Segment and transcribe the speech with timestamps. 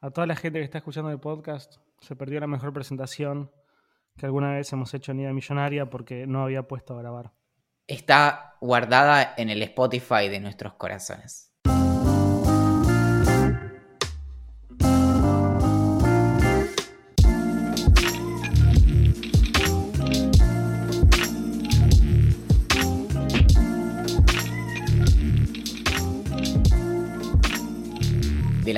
[0.00, 3.50] A toda la gente que está escuchando el podcast, se perdió la mejor presentación
[4.16, 7.32] que alguna vez hemos hecho en Ida Millonaria porque no había puesto a grabar.
[7.86, 11.55] Está guardada en el Spotify de nuestros corazones.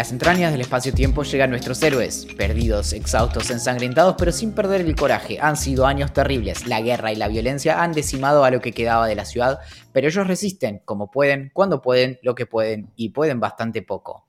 [0.09, 5.39] Las entrañas del espacio-tiempo llegan nuestros héroes, perdidos, exhaustos, ensangrentados, pero sin perder el coraje.
[5.39, 9.07] Han sido años terribles, la guerra y la violencia han decimado a lo que quedaba
[9.07, 9.59] de la ciudad,
[9.93, 14.27] pero ellos resisten, como pueden, cuando pueden, lo que pueden, y pueden bastante poco.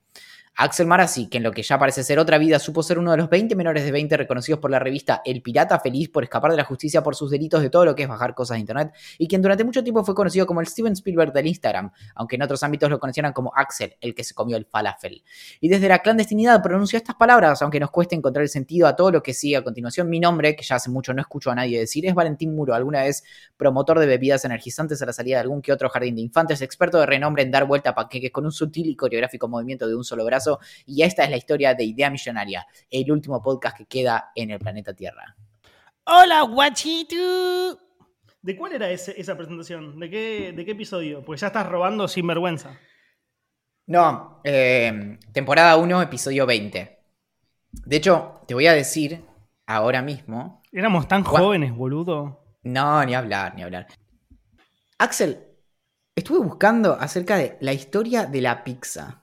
[0.62, 3.18] Axel Marazzi, que en lo que ya parece ser otra vida, supo ser uno de
[3.18, 6.58] los 20 menores de 20 reconocidos por la revista El Pirata Feliz por escapar de
[6.58, 9.30] la justicia por sus delitos de todo lo que es bajar cosas de internet, y
[9.30, 12.62] quien durante mucho tiempo fue conocido como el Steven Spielberg del Instagram, aunque en otros
[12.62, 15.24] ámbitos lo conocieran como Axel, el que se comió el falafel.
[15.62, 19.12] Y desde la clandestinidad pronunció estas palabras, aunque nos cueste encontrar el sentido a todo
[19.12, 20.10] lo que sigue a continuación.
[20.10, 23.04] Mi nombre, que ya hace mucho no escucho a nadie decir, es Valentín Muro, alguna
[23.04, 23.24] vez
[23.56, 27.00] promotor de bebidas energizantes a la salida de algún que otro jardín de infantes, experto
[27.00, 30.04] de renombre en dar vuelta a panqueques con un sutil y coreográfico movimiento de un
[30.04, 30.49] solo brazo,
[30.86, 34.60] y esta es la historia de Idea Millonaria, el último podcast que queda en el
[34.60, 35.36] planeta Tierra.
[36.06, 37.16] ¡Hola, guachito!
[38.42, 40.00] ¿De cuál era ese- esa presentación?
[40.00, 41.24] ¿De qué, ¿De qué episodio?
[41.24, 42.80] Pues ya estás robando sin vergüenza.
[43.88, 47.00] No, eh, temporada 1, episodio 20.
[47.72, 49.24] De hecho, te voy a decir
[49.66, 50.62] ahora mismo.
[50.72, 52.44] Éramos tan jóvenes, boludo.
[52.64, 53.88] No, ni hablar, ni hablar.
[55.00, 55.40] Axel,
[56.16, 59.19] estuve buscando acerca de la historia de la pizza.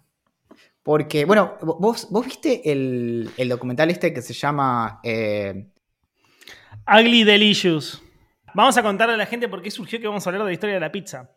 [0.87, 5.67] Porque, bueno, vos, vos viste el, el documental este que se llama eh,
[6.87, 8.01] Ugly Delicious.
[8.55, 10.53] Vamos a contarle a la gente por qué surgió que vamos a hablar de la
[10.53, 11.29] historia de la pizza.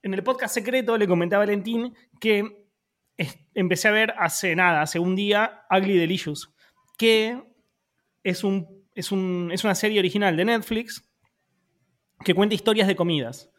[0.00, 2.68] En el podcast secreto le comenté a Valentín que
[3.52, 6.54] empecé a ver hace nada, hace un día, Ugly Delicious,
[6.96, 7.42] que
[8.22, 11.04] es, un, es, un- es una serie original de Netflix
[12.24, 13.50] que cuenta historias de comidas.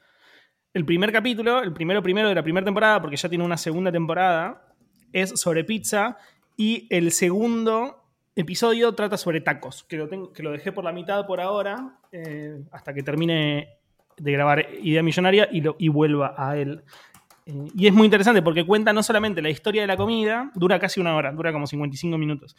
[0.74, 3.91] El primer capítulo, el primero primero de la primera temporada, porque ya tiene una segunda
[3.91, 4.64] temporada,
[5.15, 6.17] es sobre pizza
[6.57, 8.03] y el segundo
[8.35, 11.97] episodio trata sobre tacos, que lo, tengo, que lo dejé por la mitad por ahora,
[12.11, 13.69] eh, hasta que termine
[14.17, 16.83] de grabar Idea Millonaria y, lo, y vuelva a él.
[17.45, 20.79] Eh, y es muy interesante porque cuenta no solamente la historia de la comida, dura
[20.79, 22.57] casi una hora, dura como 55 minutos.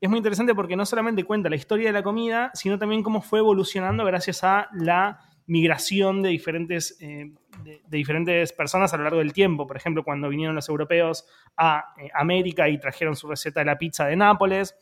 [0.00, 3.22] Es muy interesante porque no solamente cuenta la historia de la comida, sino también cómo
[3.22, 7.32] fue evolucionando gracias a la migración de diferentes, eh,
[7.64, 9.66] de, diferentes personas a lo largo del tiempo.
[9.66, 11.26] Por ejemplo, cuando vinieron los europeos
[11.56, 14.76] a eh, América y trajeron su receta de la pizza de Nápoles,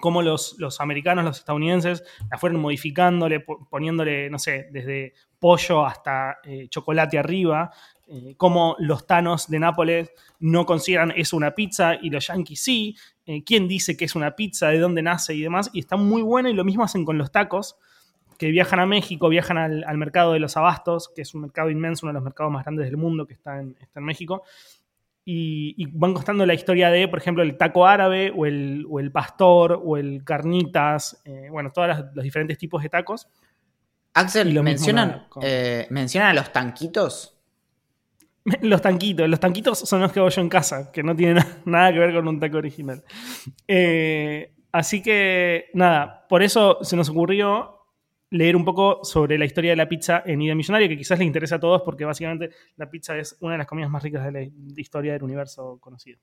[0.00, 5.86] cómo los, los americanos, los estadounidenses, la fueron modificándole, po- poniéndole, no sé, desde pollo
[5.86, 7.70] hasta eh, chocolate arriba,
[8.08, 12.96] eh, cómo los tanos de Nápoles no consideran eso una pizza y los yankees sí,
[13.24, 16.22] eh, quién dice que es una pizza, de dónde nace y demás, y está muy
[16.22, 17.76] bueno y lo mismo hacen con los tacos,
[18.38, 21.70] que viajan a México, viajan al, al mercado de los abastos, que es un mercado
[21.70, 24.42] inmenso, uno de los mercados más grandes del mundo que está en, está en México,
[25.24, 29.00] y, y van contando la historia de, por ejemplo, el taco árabe o el, o
[29.00, 33.28] el pastor o el carnitas, eh, bueno, todos los, diferentes tipos de tacos.
[34.12, 37.30] Axel, lo mencionan, con- eh, mencionan a los tanquitos.
[38.60, 41.90] Los tanquitos, los tanquitos son los que hago yo en casa, que no tienen nada
[41.94, 43.02] que ver con un taco original.
[43.66, 47.83] Eh, así que, nada, por eso se nos ocurrió
[48.30, 51.26] leer un poco sobre la historia de la pizza en Idea Millonaria, que quizás les
[51.26, 54.32] interesa a todos porque básicamente la pizza es una de las comidas más ricas de
[54.32, 54.42] la
[54.76, 56.18] historia del universo conocido.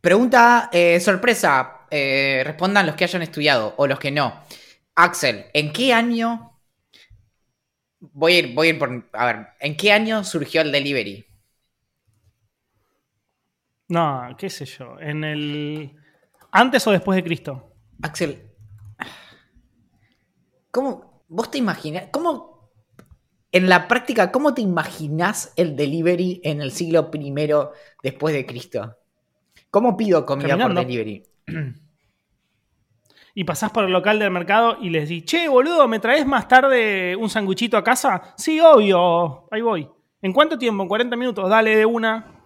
[0.00, 1.86] Pregunta eh, sorpresa.
[1.90, 4.42] eh, respondan los que hayan estudiado o los que no.
[4.94, 6.58] Axel, ¿en qué año?
[8.00, 9.08] Voy a ir, voy a ir por.
[9.12, 11.26] A ver, ¿en qué año surgió el delivery?
[13.88, 15.96] No, qué sé yo, en el...
[16.52, 17.74] ¿Antes o después de Cristo?
[18.00, 18.49] Axel,
[20.70, 22.04] ¿cómo vos te imaginas?
[22.10, 22.70] ¿Cómo
[23.52, 27.34] en la práctica, cómo te imaginás el delivery en el siglo I
[28.02, 28.96] después de Cristo?
[29.70, 30.80] ¿Cómo pido comida Caminando.
[30.80, 31.22] por delivery?
[33.32, 36.48] Y pasás por el local del mercado y les decís, che, boludo, ¿me traes más
[36.48, 38.34] tarde un sanguchito a casa?
[38.36, 39.88] Sí, obvio, ahí voy.
[40.20, 40.82] ¿En cuánto tiempo?
[40.82, 41.48] ¿En 40 minutos?
[41.48, 42.42] Dale de una.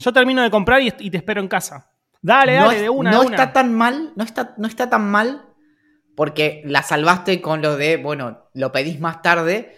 [0.00, 1.88] Yo termino de comprar y, y te espero en casa.
[2.20, 3.10] Dale, no dale, es- de una.
[3.12, 3.36] no de una.
[3.36, 5.51] está tan mal, no está, no está tan mal
[6.22, 9.76] porque la salvaste con lo de, bueno, lo pedís más tarde,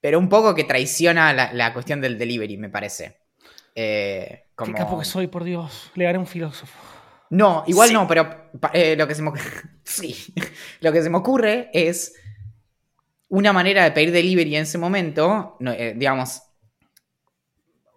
[0.00, 3.16] pero un poco que traiciona la, la cuestión del delivery, me parece.
[3.74, 5.90] Eh, Qué como- capo que soy, por Dios.
[5.96, 6.72] Le haré un filósofo.
[7.30, 7.94] No, igual Sí.
[7.94, 9.42] no, pero eh, lo que se me ocurre,
[9.82, 10.32] sí,
[10.78, 12.14] lo que se me ocurre es
[13.28, 16.42] una manera de pedir delivery en ese momento, no, eh, digamos,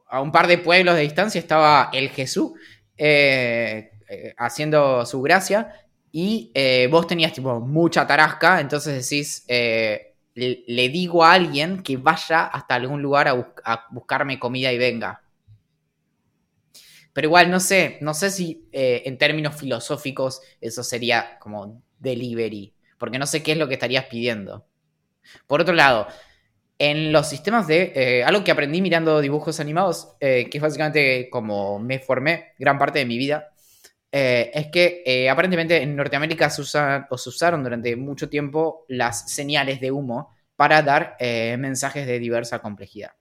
[0.09, 2.53] a un par de pueblos de distancia estaba el Jesús
[2.97, 5.71] eh, eh, haciendo su gracia
[6.12, 11.98] y eh, vos tenías tipo mucha tarasca, entonces decís, eh, le, digo a alguien que
[11.98, 15.22] vaya hasta algún lugar a, bus- a buscarme comida y venga.
[17.14, 22.74] Pero igual no sé, no sé si eh, en términos filosóficos eso sería como delivery,
[22.98, 24.66] porque no sé qué es lo que estarías pidiendo.
[25.48, 26.08] Por otro lado,
[26.80, 28.24] en los sistemas de...
[28.26, 33.06] algo que aprendí mirando dibujos animados, que es básicamente como me formé gran parte de
[33.06, 33.50] mi vida,
[34.12, 38.86] eh, es que eh, aparentemente en Norteamérica se, usa- o se usaron durante mucho tiempo
[38.90, 43.12] las señales de humo para dar eh, mensajes de diversa complejidad.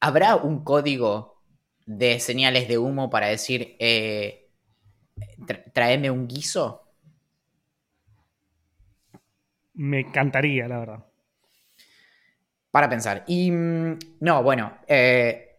[0.00, 1.42] ¿Habrá un código
[1.86, 3.76] de señales de humo para decir
[5.46, 6.82] tra- tráeme un guiso?
[9.74, 11.04] Me encantaría, la verdad.
[12.70, 13.24] Para pensar.
[13.26, 15.49] Y mm, no, bueno, eh,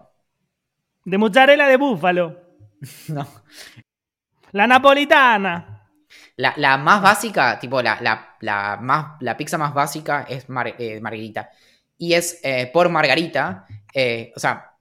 [1.06, 2.38] De mozzarella de búfalo.
[3.07, 3.25] no.
[4.51, 5.89] La napolitana.
[6.36, 10.75] La, la más básica, tipo la, la, la más, la pizza más básica es mar-
[10.77, 11.49] eh, margarita.
[11.97, 14.71] Y es eh, por margarita, eh, o sea,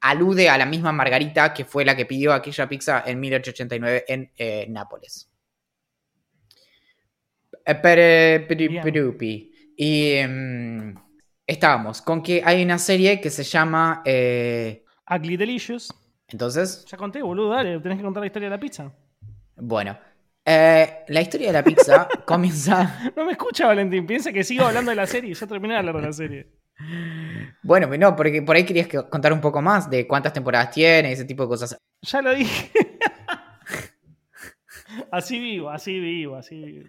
[0.00, 4.72] alude a la misma margarita que fue la que pidió aquella pizza en 1889 en
[4.72, 5.28] Nápoles.
[8.82, 9.52] Perupi.
[9.76, 10.94] Y mm,
[11.46, 14.02] estábamos con que hay una serie que se llama...
[14.04, 15.92] Ugly Delicious.
[16.28, 18.92] entonces, Ya conté, boludo, dale, tenés que contar la historia de la pizza.
[19.56, 19.98] bueno.
[20.44, 23.12] Eh, la historia de la pizza comienza...
[23.16, 24.06] No me escucha, Valentín.
[24.06, 25.34] Piensa que sigo hablando de la serie.
[25.34, 26.46] Ya terminé de hablar de la serie.
[27.62, 30.70] Bueno, pero no, porque por ahí querías que- contar un poco más de cuántas temporadas
[30.72, 31.76] tiene ese tipo de cosas.
[32.02, 32.70] Ya lo dije.
[35.10, 36.88] Así vivo, así vivo, así vivo.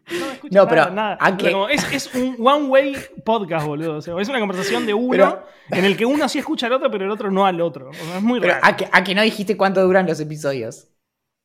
[0.52, 1.72] No me No, nada, pero nada.
[1.72, 3.96] es, es un one-way podcast, boludo.
[3.98, 6.74] O sea, es una conversación de uno Pero- en el que uno sí escucha al
[6.74, 7.90] otro, pero el otro no al otro.
[7.90, 8.66] O sea, es muy Pero raro.
[8.66, 10.90] ¿a que, a que no dijiste cuánto duran los episodios?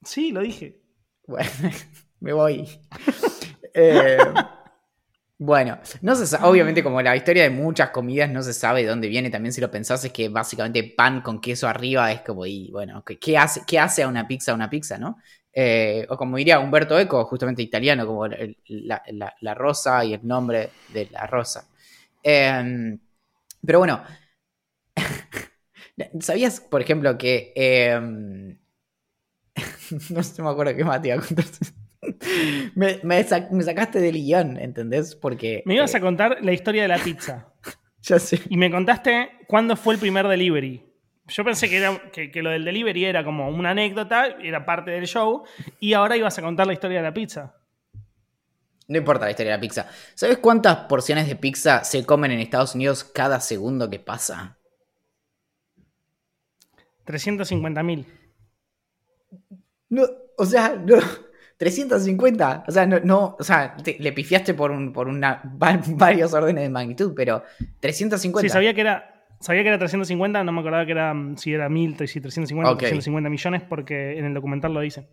[0.05, 0.81] Sí, lo dije.
[1.29, 1.51] Bueno,
[2.21, 2.69] me voy.
[3.75, 4.19] Eh,
[5.41, 8.89] bueno, no se sa- obviamente como la historia de muchas comidas no se sabe de
[8.89, 12.45] dónde viene, también si lo pensás es que básicamente pan con queso arriba es como,
[12.45, 15.19] y bueno, ¿qué, hace, qué hace a una pizza una pizza, no?
[15.53, 19.03] Eh, o como diría Humberto Eco, justamente italiano, como la,
[19.41, 21.69] la- rosa y el nombre de la rosa.
[22.23, 22.97] Eh,
[23.65, 24.03] pero bueno,
[26.21, 27.53] ¿sabías, por ejemplo, que...
[27.57, 28.57] eh,
[30.11, 31.45] no sé, me acuerdo qué más te iba a contar.
[32.75, 35.15] me, me sac- me sacaste del guion, ¿entendés?
[35.15, 35.63] Porque...
[35.67, 37.53] Me ibas eh, a contar la historia de la pizza.
[38.01, 38.41] Ya sé.
[38.49, 40.83] Y me contaste cuándo fue el primer delivery.
[41.27, 44.93] Yo pensé que, era, que, que lo del delivery era como una anécdota, era parte
[44.93, 45.43] del show,
[45.81, 47.57] y ahora ibas a contar la historia de la pizza.
[48.87, 49.91] No importa la historia de la pizza.
[50.15, 54.57] ¿Sabes cuántas porciones de pizza se comen en Estados Unidos cada segundo que pasa?
[57.05, 58.07] 350.000.
[59.91, 60.03] No,
[60.37, 60.97] o sea, no.
[61.59, 62.65] 350.
[62.69, 66.33] O sea, no, no o sea, te- le pifiaste por, un, por una, va- varios
[66.33, 67.43] órdenes de magnitud, pero
[67.81, 68.49] 350.
[68.49, 69.15] Sí, sabía que era.
[69.41, 72.73] Sabía que era 350, no me acordaba que era mm, si era 1000, si 350,
[72.73, 72.79] Ok.
[72.79, 75.09] 350 millones, porque en el documental lo dice.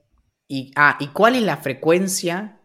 [0.47, 2.59] Y, ah, ¿y cuál es la frecuencia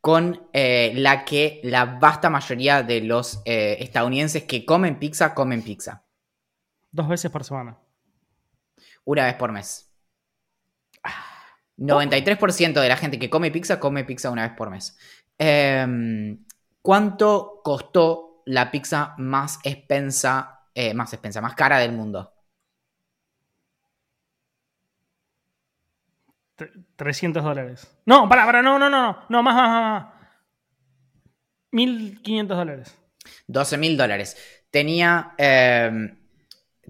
[0.00, 5.62] con eh, la que la vasta mayoría de los eh, estadounidenses que comen pizza comen
[5.62, 6.04] pizza?
[6.90, 7.78] Dos veces por semana.
[9.04, 9.87] Una vez por mes.
[11.78, 14.96] 93% de la gente que come pizza come pizza una vez por mes.
[15.38, 16.44] Em,
[16.82, 22.32] ¿Cuánto costó la pizza más expensa, eh, más expensa, más cara del mundo?
[26.56, 27.86] Tre- 300 dólares.
[28.04, 30.02] No, para, para, no, no, no, no, no, más, más, más.
[30.04, 30.14] más.
[31.72, 32.94] 1500 dólares.
[33.46, 34.36] 12 mil dólares.
[34.70, 35.34] Tenía.
[35.38, 36.14] eh,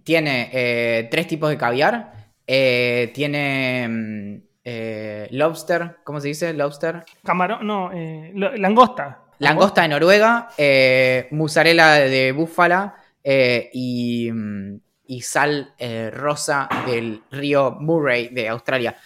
[0.04, 2.32] tiene eh, tres tipos de caviar.
[2.46, 4.42] eh, tiene.
[4.70, 5.96] Eh, lobster.
[6.04, 6.52] ¿Cómo se dice?
[6.52, 7.04] Lobster.
[7.24, 9.22] Camarón, no, eh, lo- langosta.
[9.38, 10.48] Langosta de Noruega.
[10.58, 12.94] eh, mozzarella de búfala.
[13.24, 15.74] eh, y, mm, y sal
[16.12, 18.96] rosa del río Murray de Australia.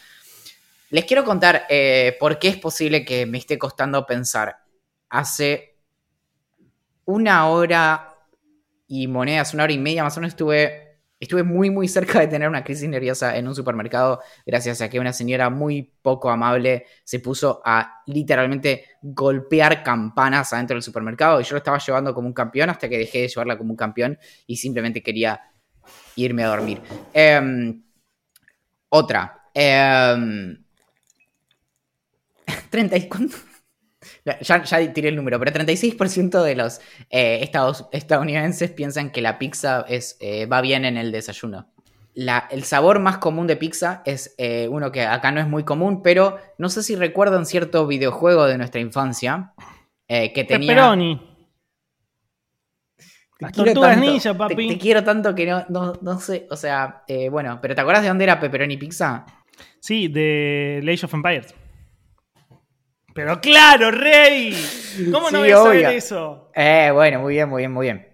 [0.91, 1.67] Les quiero contar
[2.21, 4.59] por qué es posible que me esté costando pensar.
[5.11, 5.77] Hace
[7.05, 8.15] una hora
[8.89, 10.92] y monedas, una hora y media más o menos estuve,
[11.23, 14.99] estuve muy muy cerca de tener una crisis nerviosa en un supermercado gracias a que
[14.99, 21.45] una señora muy poco amable se puso a literalmente golpear campanas adentro del supermercado y
[21.45, 24.19] yo lo estaba llevando como un campeón hasta que dejé de llevarla como un campeón
[24.49, 25.41] y simplemente quería
[26.17, 26.83] irme a dormir.
[27.13, 27.85] Em,
[28.89, 29.49] otra.
[29.55, 30.57] em,
[32.71, 33.09] 30 y?
[34.25, 39.39] Ya, ya tiré el número, pero 36% de los eh, estados- estadounidenses piensan que la
[39.39, 41.73] pizza es, eh, va bien en el desayuno.
[42.15, 45.65] La- el sabor más común de pizza es eh, uno que acá no es muy
[45.65, 49.55] común, pero no sé si recuerdan cierto videojuego de nuestra infancia
[50.09, 50.69] que tenía...
[50.69, 51.29] Pepperoni.
[53.39, 54.69] Te Las quiero tortugas tanto, ninja, te- papi.
[54.69, 58.09] Te, quiero tanto que no, no, no sé, o sea, bueno, pero ¿te acuerdas de
[58.09, 59.25] dónde era Pepperoni Pizza?
[59.81, 61.55] Sí, de Age of Empires.
[63.15, 64.79] Pero claro, Rey.
[65.09, 65.91] ¿Cómo no Sí, voy a saber obvio.
[65.91, 66.49] eso?
[66.55, 68.09] Eh, bueno, muy bien, muy bien, muy bien.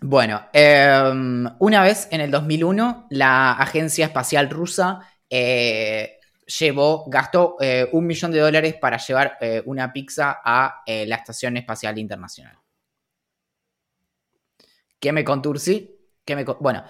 [0.00, 7.88] Bueno, em, una vez en el 2001, la Agencia Espacial Rusa eh, llevó, gastó eh,
[7.92, 12.56] un millón de dólares para llevar una pizza a la Estación Espacial Internacional.
[14.98, 15.98] ¿Qué me conturci?
[16.24, 16.84] ¿Qué me con- bueno,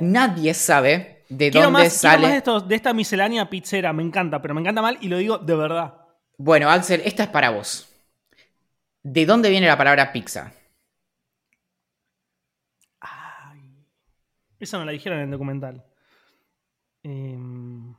[0.00, 2.22] nadie sabe de Quiero dónde más, sale.
[2.22, 5.18] más de, estos- de esta miscelánea pizzera, me encanta, pero me encanta mal y lo
[5.18, 5.94] digo de verdad.
[6.38, 7.86] Bueno, Axel, esta es para vos.
[9.02, 10.52] ¿De dónde viene la palabra pizza?
[13.00, 13.84] Ay.
[14.60, 15.84] Eso no la dijeron en el documental.
[17.02, 17.94] Em,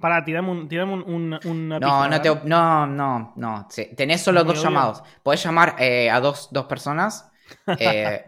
[0.00, 3.66] pará, tirame, un, tirame un- un- una No, no, te, no, no, no.
[3.70, 5.02] Sí, Tenés solo dos llamados.
[5.22, 7.30] Podés llamar eh, a dos, dos personas.
[7.76, 8.27] eh,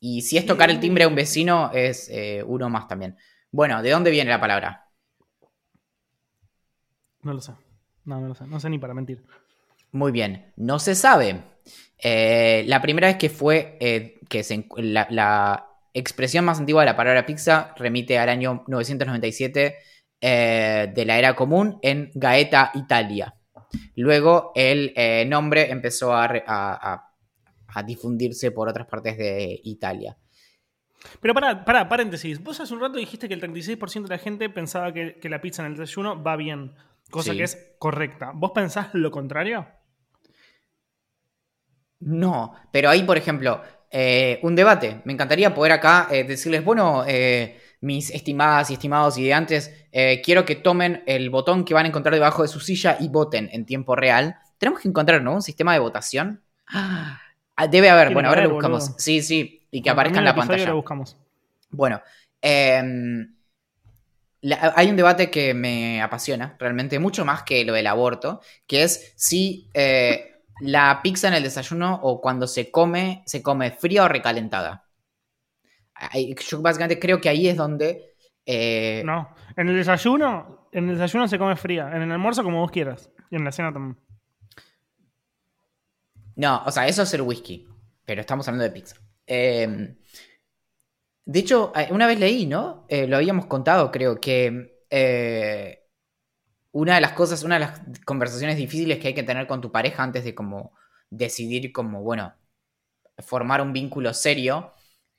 [0.00, 3.16] y si es tocar el timbre a un vecino, es eh, uno más también.
[3.50, 4.84] Bueno, ¿de dónde viene la palabra?
[7.22, 7.52] No lo sé.
[8.04, 8.46] No, no lo sé.
[8.46, 9.24] No sé ni para mentir.
[9.92, 11.42] Muy bien, no se sabe.
[11.98, 16.86] Eh, la primera vez que fue eh, que se la, la expresión más antigua de
[16.90, 19.76] la palabra pizza remite al año 997
[20.20, 23.34] eh, de la era común en Gaeta, Italia.
[23.96, 24.94] Luego el
[25.28, 27.05] nombre empezó a, re- a- a-
[27.78, 30.16] a difundirse por otras partes de Italia.
[31.20, 32.42] Pero pará, pará, paréntesis.
[32.42, 35.40] Vos hace un rato dijiste que el 36% de la gente pensaba que, que la
[35.40, 36.72] pizza en el desayuno va bien.
[37.10, 37.36] Cosa Sí.
[37.38, 38.32] que es correcta.
[38.34, 39.66] ¿Vos pensás lo contrario?
[42.00, 45.00] No, pero ahí, por ejemplo, eh, un debate.
[45.04, 49.70] Me encantaría poder acá eh, decirles, bueno, eh, mis estimadas y estimados ideantes,
[50.24, 53.48] quiero que tomen el botón que van a encontrar debajo de su silla y voten
[53.52, 54.36] en tiempo real.
[54.58, 55.34] Tenemos que encontrar, ¿no?
[55.34, 56.42] Un sistema de votación.
[56.68, 57.20] Ah,
[57.70, 58.84] debe haber, bueno, ahora haber, lo buscamos.
[58.84, 58.98] boludo.
[58.98, 60.66] Sí, sí, y que Cuando aparezca en la pantalla.
[60.68, 61.16] Lo buscamos.
[61.70, 62.00] Bueno,
[62.40, 63.34] em,
[64.42, 68.82] la- hay un debate que me apasiona realmente, mucho más que lo del aborto, que
[68.84, 74.04] es si eh, la pizza en el desayuno o cuando se come, se come fría
[74.04, 74.84] o recalentada.
[76.48, 78.14] Yo básicamente creo que ahí es donde...
[78.44, 79.34] eh, No.
[79.56, 81.90] En el desayuno, en el desayuno se come fría.
[81.94, 83.10] En el almuerzo, como vos quieras.
[83.30, 83.96] Y en la cena también.
[86.36, 87.66] No, o sea, eso es el whisky,
[88.04, 88.96] pero estamos hablando de pizza.
[89.26, 89.96] Eh,
[91.24, 92.86] de hecho, eh, una vez leí, ¿no?
[92.88, 95.82] Eh, lo habíamos contado, creo, que eh,
[96.72, 99.72] una de las cosas, una de las conversaciones difíciles que hay que tener con tu
[99.72, 100.72] pareja antes de como
[101.10, 102.34] decidir como, bueno,
[103.18, 104.72] formar un vínculo serio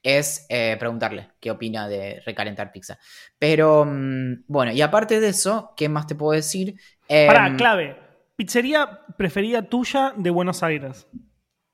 [0.03, 2.99] es eh, preguntarle qué opina de recalentar pizza.
[3.39, 6.79] Pero, mm, bueno, y aparte de eso, ¿qué más te puedo decir?
[7.25, 8.06] Pará, Em, clave.
[8.37, 11.07] Pizzería preferida tuya de Buenos Aires.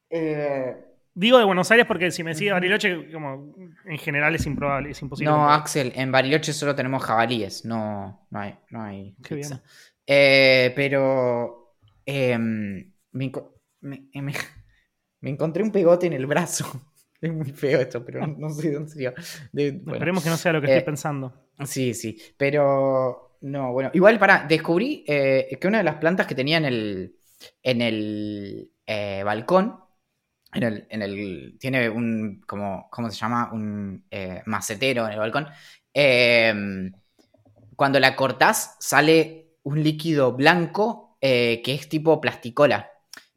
[0.09, 0.77] eh,
[1.15, 3.53] Digo de Buenos Aires porque si me sigue Bariloche, como
[3.85, 5.29] en general es improbable, es imposible.
[5.31, 9.55] No, Axel, en Bariloche solo tenemos jabalíes, no, no hay, no hay Qué pizza.
[9.57, 9.67] bien.
[10.07, 13.31] Eh, pero em, me,
[13.81, 14.33] me- eh, me-
[15.21, 16.65] me encontré un pegote en el brazo.
[17.23, 19.13] Es muy feo esto, pero no, no sé de dónde sería.
[19.53, 21.47] De- bueno, Esperemos que no sea lo que Eh, estoy pensando.
[21.63, 26.33] Sí, sí, pero no, bueno, igual para, descubrí eh, que una de las plantas que
[26.33, 27.15] tenía en el,
[27.61, 29.79] en el eh, balcón
[30.53, 33.51] en el, en el, tiene un, como, ¿cómo se llama?
[33.51, 35.47] Un eh, macetero en el balcón.
[35.93, 36.93] Em,
[37.75, 42.91] cuando la cortás sale un líquido blanco que es tipo plasticola.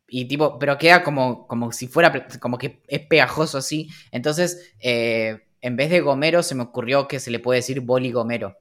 [0.08, 3.88] Y tipo, pero queda como, como si fuera, como que es pegajoso así.
[4.10, 8.56] Entonces, en vez de gomero se me ocurrió que se le puede decir boligomero.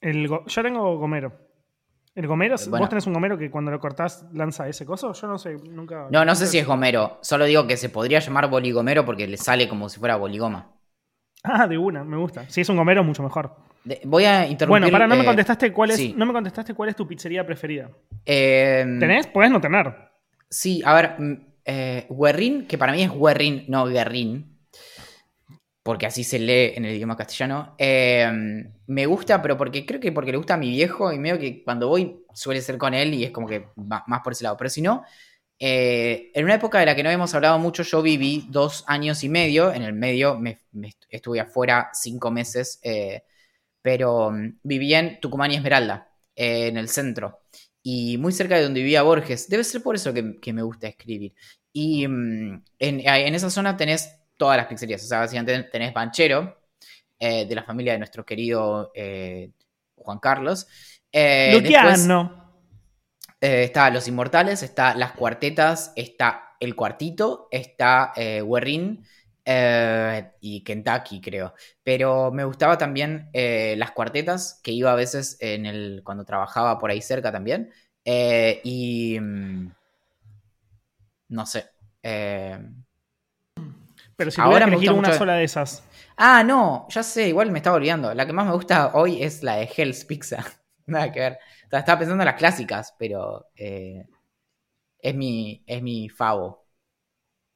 [0.00, 1.32] El yo tengo gomero.
[2.14, 2.56] ¿El gomero?
[2.68, 5.12] ¿Vos tenés un gomero que cuando lo cortás lanza ese coso?
[5.12, 6.08] Yo no sé, nunca.
[6.10, 7.18] No, no sé si es gomero.
[7.22, 10.72] Solo digo que se podría llamar boligomero porque le sale como si fuera boligoma.
[11.44, 12.48] Ah, de una, me gusta.
[12.48, 13.54] Si es un gomero, mucho mejor.
[14.04, 14.82] voy a interrumpir.
[14.82, 16.16] Bueno, para, no me eh, contestaste cuál es.
[16.16, 17.88] No me contestaste cuál es tu pizzería preferida.
[18.24, 19.26] Em, ¿Tenés?
[19.28, 19.94] Podés no tener.
[20.48, 21.14] Sí, a ver.
[21.18, 24.49] Mm, eh, Guerrín, que para mí es Guerrín, no Guerrín
[25.90, 27.74] porque así se lee en el idioma castellano.
[27.76, 31.36] Em, me gusta, pero porque creo que porque le gusta a mi viejo y medio
[31.36, 34.44] que cuando voy suele ser con él y es como que va más por ese
[34.44, 34.56] lado.
[34.56, 35.02] Pero si no,
[35.58, 39.24] eh, en una época de la que no hemos hablado mucho, yo viví dos años
[39.24, 39.72] y medio.
[39.72, 40.60] En el medio me,
[41.08, 43.24] estuve afuera cinco meses, eh,
[43.82, 47.40] pero mm, viví en Tucumán y Esmeralda, eh, en el centro.
[47.82, 49.48] Y muy cerca de donde vivía Borges.
[49.48, 51.34] Debe ser por eso que, me gusta escribir.
[51.72, 55.04] Y mm, en, en esa zona tenés todas las pizzerías.
[55.04, 56.56] O sea, básicamente tenés Banchero,
[57.18, 59.50] eh, de la familia de nuestro querido eh,
[59.96, 60.66] Juan Carlos.
[61.12, 62.54] Eh, Luciano.
[63.38, 69.04] está Los Inmortales, está Las Cuartetas, está El Cuartito, está Werrin
[70.40, 71.52] y Kentucky, creo.
[71.82, 76.90] Pero me gustaba también Las Cuartetas, que iba a veces en el, cuando trabajaba por
[76.90, 77.70] ahí cerca también.
[78.06, 79.20] y...
[79.20, 79.72] Mm,
[81.28, 81.66] no sé.
[84.20, 85.82] Pero si Ahora me elegir una sola de esas.
[86.14, 88.12] Ah, no, ya sé, igual me estaba olvidando.
[88.12, 90.44] La que más me gusta hoy es la de Hell's Pizza.
[90.86, 91.38] Nada que ver.
[91.72, 94.04] estaba pensando en las clásicas, pero eh,
[94.98, 96.66] es, mi, es mi favo.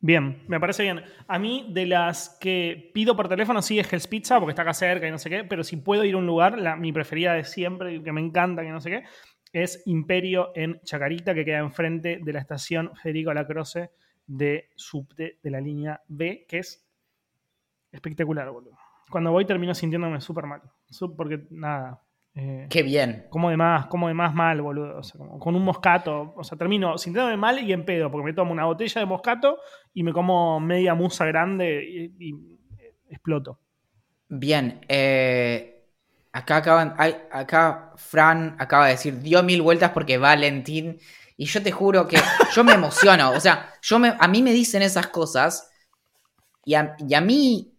[0.00, 1.02] Bien, me parece bien.
[1.28, 4.73] A mí, de las que pido por teléfono, sí es Hell's Pizza, porque está acá
[4.73, 7.35] cerca y no sé qué, pero si puedo ir a un lugar, la, mi preferida
[7.35, 9.03] de siempre, que me encanta, que no sé qué,
[9.53, 13.90] es Imperio en Chacarita, que queda enfrente de la estación Federico Lacroce
[14.26, 16.84] de subte de la línea B, que es
[17.92, 18.76] espectacular, boludo.
[19.10, 20.62] Cuando voy termino sintiéndome súper mal.
[21.16, 22.00] Porque nada.
[22.34, 23.26] Eh, Qué bien.
[23.30, 24.98] Como de más, como de más mal, boludo.
[24.98, 26.34] O sea, con un moscato.
[26.37, 29.58] O sea, termino sintiéndome mal y en pedo, porque me tomo una botella de moscato
[29.92, 31.84] y me como media musa grande
[32.18, 32.34] y,
[33.08, 33.60] exploto.
[34.28, 34.80] Bien.
[34.88, 35.84] Eh,
[36.32, 36.94] acá acaban.
[37.30, 40.98] acá Fran acaba de decir, dio mil vueltas porque Valentín
[41.37, 42.18] y yo te juro que
[42.55, 43.31] yo me emociono.
[43.33, 45.70] O sea, yo me, a mí me dicen esas cosas
[46.64, 47.77] y a, mí,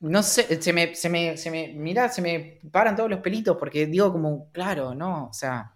[0.00, 3.56] no sé, se me, se me, se me, mira, se me paran todos los pelitos
[3.56, 5.72] porque digo como, claro, no, o sea...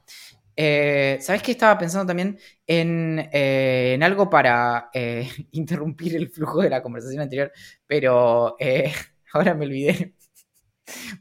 [0.61, 2.37] Eh, ¿Sabes qué estaba pensando también?
[2.67, 7.53] En, eh, en algo para eh, interrumpir el flujo de la conversación anterior,
[7.87, 8.57] pero
[9.35, 10.17] ahora me olvidé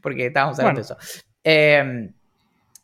[0.02, 2.12] porque estábamos hablando de eso.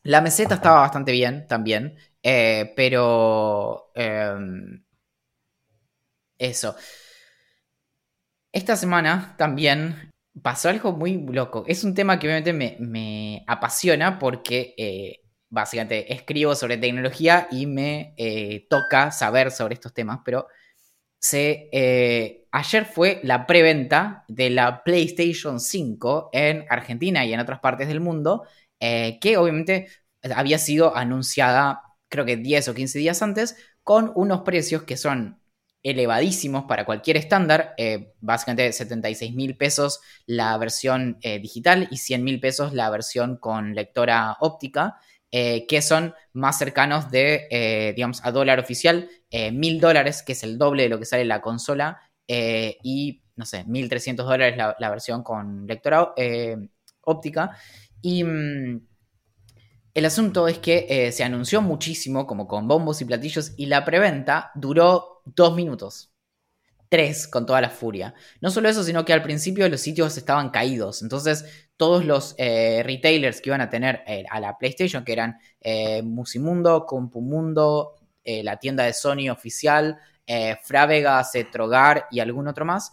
[0.05, 1.97] la meseta estaba bastante bien también.
[2.25, 3.93] Eh, pero...
[3.95, 4.83] Em,
[6.39, 6.75] eso.
[8.53, 10.11] Esta semana también
[10.43, 11.65] pasó algo muy loco.
[11.67, 18.15] Es un tema que obviamente me, apasiona porque eh, básicamente escribo sobre tecnología y me
[18.17, 20.47] eh, toca saber sobre estos temas, pero
[21.21, 27.89] se, ayer fue la preventa de la PlayStation 5 en Argentina y en otras partes
[27.89, 28.45] del mundo,
[28.79, 29.89] que obviamente
[30.35, 31.84] había sido anunciada
[32.14, 35.40] creo que 10 o 15 días antes, con unos precios que son
[35.83, 42.22] elevadísimos para cualquier estándar, eh, básicamente 76 mil pesos la versión eh, digital y 100
[42.22, 44.96] mil pesos la versión con lectora óptica,
[45.33, 49.11] eh, que son más cercanos de, digamos, a dólar oficial,
[49.53, 53.64] mil dólares, que es el doble de lo que sale la consola, y, no sé,
[53.66, 56.14] 1.300 dólares la, versión con lectora
[57.00, 57.57] óptica.
[58.00, 58.93] Y mm,
[59.94, 63.85] el asunto es que eh, se anunció muchísimo, como con bombos y platillos, y la
[63.85, 66.11] preventa duró dos minutos.
[66.88, 68.14] Tres con toda la furia.
[68.40, 71.02] No solo eso, sino que al principio los sitios estaban caídos.
[71.02, 71.44] Entonces,
[71.76, 75.38] todos los eh, retailers que iban a tener eh, a la PlayStation, que eran
[76.04, 79.98] Musimundo, Compumundo, la tienda de Sony oficial,
[80.62, 82.92] Frávega, Cetrogar y algún otro más,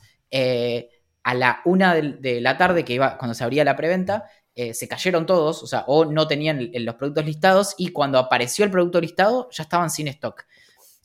[1.23, 4.87] a la una de, la tarde, que iba cuando se abría la preventa, eh, se
[4.87, 8.99] cayeron todos, o sea, o no tenían los productos listados y cuando apareció el producto
[8.99, 10.43] listado ya estaban sin stock.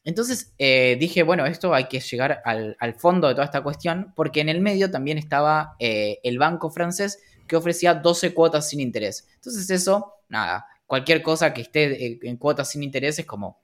[0.03, 4.41] Entonces eh, dije, bueno, esto hay que llegar al, fondo de toda esta cuestión, porque
[4.41, 9.29] en el medio también estaba eh, el banco francés que ofrecía 12 cuotas sin interés.
[9.37, 13.61] Entonces eso, nada, cualquier cosa que esté en cuotas sin interés es como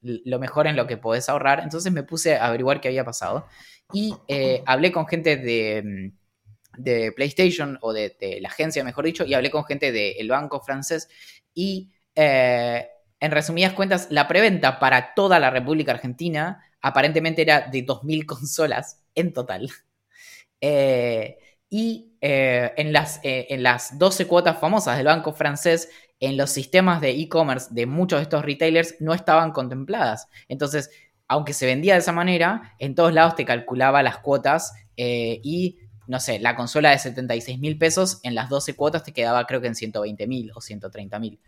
[0.00, 1.60] lo mejor en lo que podés ahorrar.
[1.60, 3.46] Entonces me puse a averiguar qué había pasado.
[3.92, 4.14] Y
[4.66, 6.12] hablé con gente de,
[6.76, 11.08] de PlayStation o de, la agencia, mejor dicho, y hablé con gente del banco francés.
[11.54, 12.88] Y eh,
[13.20, 19.02] en resumidas cuentas, la preventa para toda la República Argentina aparentemente era de 2.000 consolas
[19.14, 19.70] en total.
[21.68, 25.88] y en, las, en las 12 cuotas famosas del banco francés
[26.20, 30.28] en los sistemas de e-commerce de muchos de estos retailers no estaban contempladas.
[30.48, 30.90] Entonces,
[31.28, 35.78] aunque se vendía de esa manera, en todos lados te calculaba las cuotas eh, y,
[36.06, 39.60] no sé, la consola de 76 mil pesos en las 12 cuotas te quedaba creo
[39.60, 41.40] que en 120 mil o 130 mil.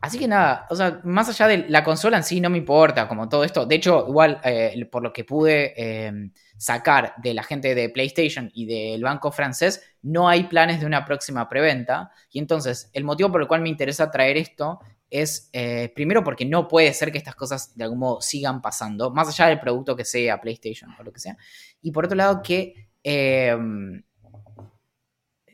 [0.00, 3.06] Así que nada, o sea, más allá de la consola en sí no me importa,
[3.06, 3.66] como todo esto.
[3.66, 8.50] De hecho, igual, eh, por lo que pude eh, sacar de la gente de PlayStation
[8.54, 12.12] y del banco francés, no hay planes de una próxima preventa.
[12.30, 14.80] Y entonces, el motivo por el cual me interesa traer esto
[15.10, 19.10] es, eh, primero, porque no puede ser que estas cosas de algún modo sigan pasando,
[19.10, 21.36] más allá del producto que sea PlayStation o lo que sea.
[21.82, 22.89] Y por otro lado, que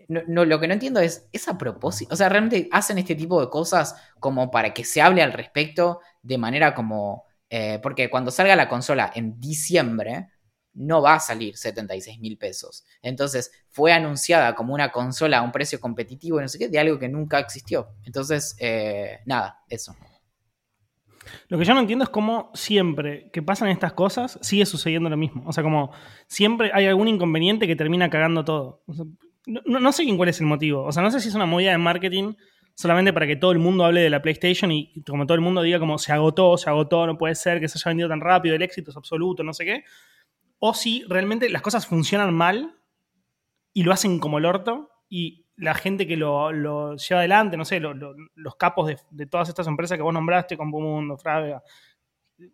[0.08, 2.14] no, lo que no entiendo es, ¿es a propósito?
[2.14, 6.00] O sea, ¿realmente hacen este tipo de cosas como para que se hable al respecto
[6.22, 7.24] de manera como...
[7.48, 10.28] Eh, porque cuando salga la consola en diciembre,
[10.74, 12.84] no va a salir 76 mil pesos.
[13.02, 16.78] Entonces, fue anunciada como una consola a un precio competitivo y no sé qué, de
[16.78, 17.88] algo que nunca existió.
[18.04, 19.96] Entonces, eh, nada, eso.
[21.48, 25.16] Lo que yo no entiendo es cómo siempre que pasan estas cosas sigue sucediendo lo
[25.16, 25.42] mismo.
[25.46, 25.92] O sea, como
[26.26, 28.82] siempre hay algún inconveniente que termina cagando todo.
[29.46, 30.84] No, sé quién cuál es el motivo.
[30.84, 32.34] O sea, no sé si es una movida de marketing
[32.74, 35.62] solamente para que todo el mundo hable de la PlayStation y como todo el mundo
[35.62, 38.54] diga como se agotó, se agotó, no puede ser que se haya vendido tan rápido,
[38.54, 39.84] el éxito es absoluto, no sé qué.
[40.58, 42.76] O si realmente las cosas funcionan mal
[43.72, 46.50] y lo hacen como el orto y la gente que lo,
[46.96, 51.62] lleva adelante, no sé, los capos de, todas estas empresas que vos nombraste, Mundo, Frávega,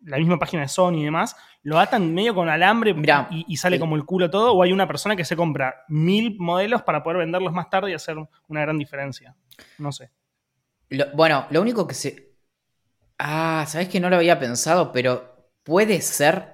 [0.05, 2.95] la misma página de Sony y demás, lo atan medio con alambre
[3.29, 6.83] y, sale como el culo todo, o hay una persona que se compra mil modelos
[6.83, 9.35] para poder venderlos más tarde y hacer una gran diferencia.
[9.77, 10.11] No sé.
[11.13, 12.33] bueno, lo único que se.
[13.19, 16.52] Ah, sabes que no lo había pensado, pero puede ser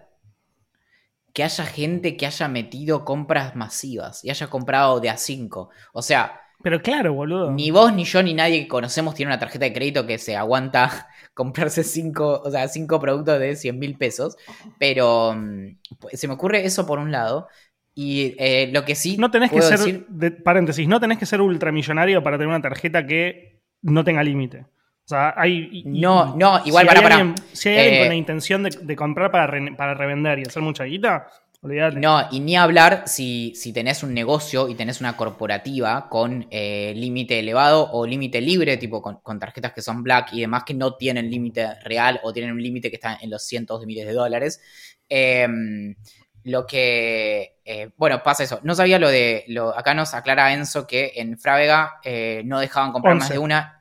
[1.34, 5.70] que haya gente que haya metido compras masivas y haya comprado de a 5.
[5.94, 7.52] O sea, pero claro, boludo.
[7.52, 10.36] Ni vos, ni yo, ni nadie que conocemos tiene una tarjeta de crédito que se
[10.36, 14.36] aguanta comprarse cinco, o sea, cinco productos de 100 mil pesos.
[14.78, 15.78] Pero mm,
[16.12, 17.48] se me ocurre eso por un lado.
[17.96, 19.18] Y eh, lo que sí.
[19.18, 20.06] No tenés que ser.
[20.44, 24.66] paréntesis, no tenés que ser ultramillonario para tener una tarjeta que no tenga límite.
[25.10, 25.82] O sea, hay.
[25.86, 27.36] no, no, igual si para, para.
[27.52, 30.84] Si hay alguien con eh, la intención de, comprar para, para revender y hacer mucha
[30.84, 31.26] guita,
[31.62, 36.94] no, y ni hablar si, si, tenés un negocio y tenés una corporativa con eh,
[36.96, 40.96] límite elevado o límite libre, tipo con, tarjetas que son black y demás que no
[40.96, 44.14] tienen límite real o tienen un límite que está en los cientos de miles de
[44.14, 44.62] dólares.
[45.10, 45.96] Em,
[46.44, 48.60] lo que, eh, bueno, pasa eso.
[48.62, 52.92] No sabía lo de, lo, acá nos aclara Enzo que en Frávega eh, no dejaban
[52.94, 53.79] comprar más de una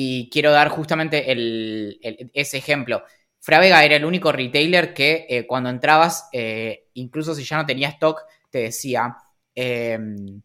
[0.00, 1.26] y quiero dar justamente
[2.32, 3.02] ese ejemplo.
[3.40, 7.88] Fravega era el único retailer que eh, cuando entrabas, eh, incluso si ya no tenía
[7.88, 9.16] stock, te decía,
[9.56, 10.40] em,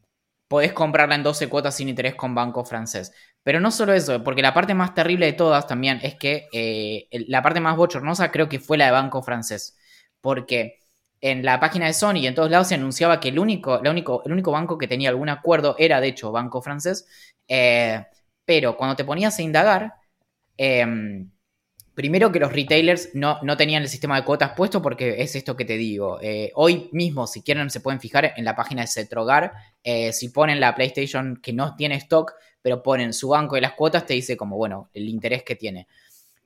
[0.47, 3.11] podés comprarla en 12 cuotas sin interés con banco francés.
[3.43, 7.07] Pero no solo eso, porque la parte más terrible de todas también es que eh,
[7.27, 9.77] la parte más bochornosa creo que fue la de banco francés.
[10.19, 10.79] Porque
[11.21, 14.23] en la página de Sony y en todos lados se anunciaba que el único, único,
[14.25, 17.05] el único banco que tenía algún acuerdo era de hecho banco francés.
[18.45, 19.93] Pero cuando te ponías a indagar,
[20.57, 21.29] em,
[21.95, 25.55] Primero que los retailers no, no, tenían el sistema de cuotas puesto porque es esto
[25.55, 26.17] que te digo.
[26.23, 29.53] Eh, hoy mismo, si quieren, se pueden fijar en la página de Cetrogar.
[29.83, 33.73] Eh, si ponen la PlayStation que no tiene stock, pero ponen su banco de las
[33.73, 35.87] cuotas, te dice como, bueno, el interés que tiene.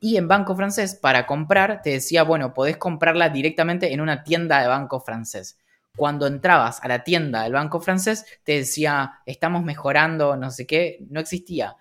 [0.01, 4.61] Y en Banco Francés, para comprar, te decía, bueno, podés comprarla directamente en una tienda
[4.61, 5.57] de Banco Francés.
[5.95, 10.99] Cuando entrabas a la tienda del Banco Francés, te decía, estamos mejorando, no sé qué,
[11.09, 11.77] no existía.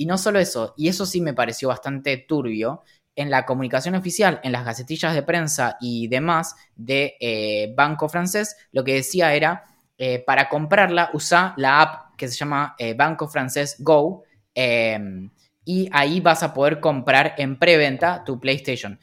[0.00, 2.84] Y no solo eso, y eso sí me pareció bastante turbio,
[3.14, 8.56] en la comunicación oficial, en las gacetillas de prensa y demás de eh, Banco Francés,
[8.72, 9.62] lo que decía era,
[9.98, 15.28] eh, para comprarla usa la app que se llama eh, Banco Francés Go em,
[15.66, 18.98] y ahí vas a poder comprar en preventa tu PlayStation.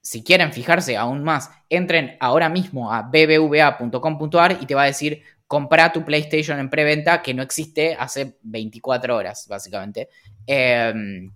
[0.00, 5.24] Si quieren fijarse aún más, entren ahora mismo a bbva.com.ar y te va a decir
[5.50, 10.08] compra tu PlayStation en preventa que no existe hace 24 horas, básicamente.
[10.46, 11.32] Em,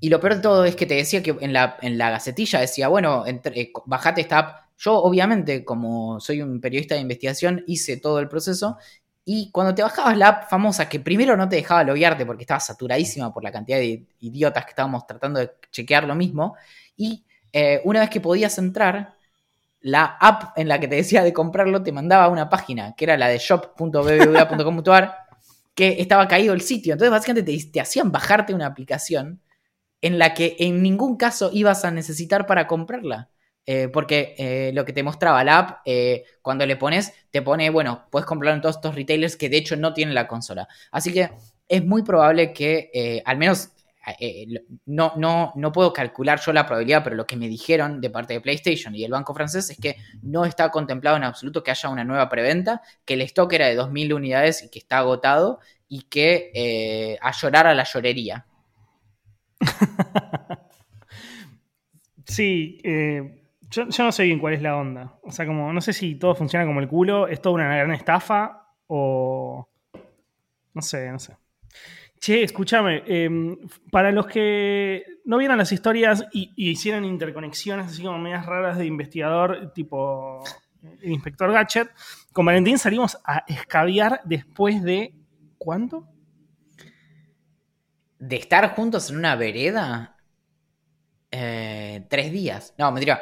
[0.00, 2.58] y lo peor de todo es que te decía que en la, en la gacetilla
[2.58, 4.70] decía, bueno, eh, bajate esta app.
[4.78, 8.78] Yo, obviamente, como soy un periodista de investigación, hice todo el proceso
[9.24, 12.58] Y cuando te bajabas la app famosa, que primero no te dejaba loguearte porque estaba
[12.60, 16.56] saturadísima por la cantidad de idiotas que estábamos tratando de chequear lo mismo,
[16.96, 19.13] y eh, una vez que podías entrar,
[19.84, 23.18] la app en la que te decía de comprarlo te mandaba una página, que era
[23.18, 25.14] la de shop.bbva.com.ar,
[25.74, 26.94] que estaba caído el sitio.
[26.94, 29.42] Entonces, básicamente te, hacían bajarte una aplicación
[30.00, 33.28] en la que en ningún caso ibas a necesitar para comprarla.
[33.66, 37.68] Eh, porque eh, lo que te mostraba la app, eh, cuando le pones, te pone,
[37.68, 40.66] bueno, puedes comprarlo en todos estos retailers que de hecho no tienen la consola.
[40.92, 41.30] Así que
[41.68, 43.68] es muy probable que, al menos,
[44.86, 48.34] no, no, no puedo calcular yo la probabilidad, pero lo que me dijeron de parte
[48.34, 51.88] de PlayStation y el banco francés es que no está contemplado en absoluto que haya
[51.88, 56.02] una nueva preventa, que el stock era de 2.000 unidades y que está agotado y
[56.02, 58.46] que a llorar a la llorería.
[62.26, 65.18] sí, eh, yo, no sé bien cuál es la onda.
[65.22, 67.92] O sea, como no sé si todo funciona como el culo, es toda una gran
[67.92, 69.68] estafa o...
[70.74, 71.36] No sé, no sé.
[72.24, 73.54] Che, escúchame, em,
[73.90, 78.86] para los que no vieron las historias y, hicieron interconexiones así como medias raras de
[78.86, 80.42] investigador, tipo
[81.02, 81.90] el inspector Gadget,
[82.32, 85.14] con Valentín salimos a escabiar después de...
[85.58, 86.08] ¿Cuánto?
[88.18, 90.16] De estar juntos en una vereda.
[91.30, 92.74] Eh, tres días.
[92.78, 93.20] No, me diría,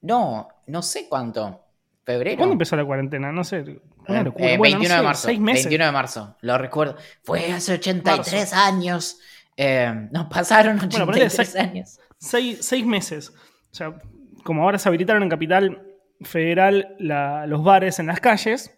[0.00, 1.62] no, no sé cuánto.
[2.04, 2.38] ¿Febrero?
[2.38, 3.32] ¿Cuándo empezó la cuarentena?
[3.32, 3.82] No sé.
[4.06, 5.28] 21 eh, de marzo.
[5.28, 5.64] Seis meses.
[5.64, 6.96] 21 de marzo, lo recuerdo.
[7.22, 9.18] Fue hace 83 años.
[9.56, 11.98] Eh, nos pasaron 83 años.
[12.18, 13.30] Seis, meses.
[13.30, 14.00] O sea,
[14.44, 15.82] como ahora se habilitaron en Capital
[16.22, 18.76] Federal los bares en las calles,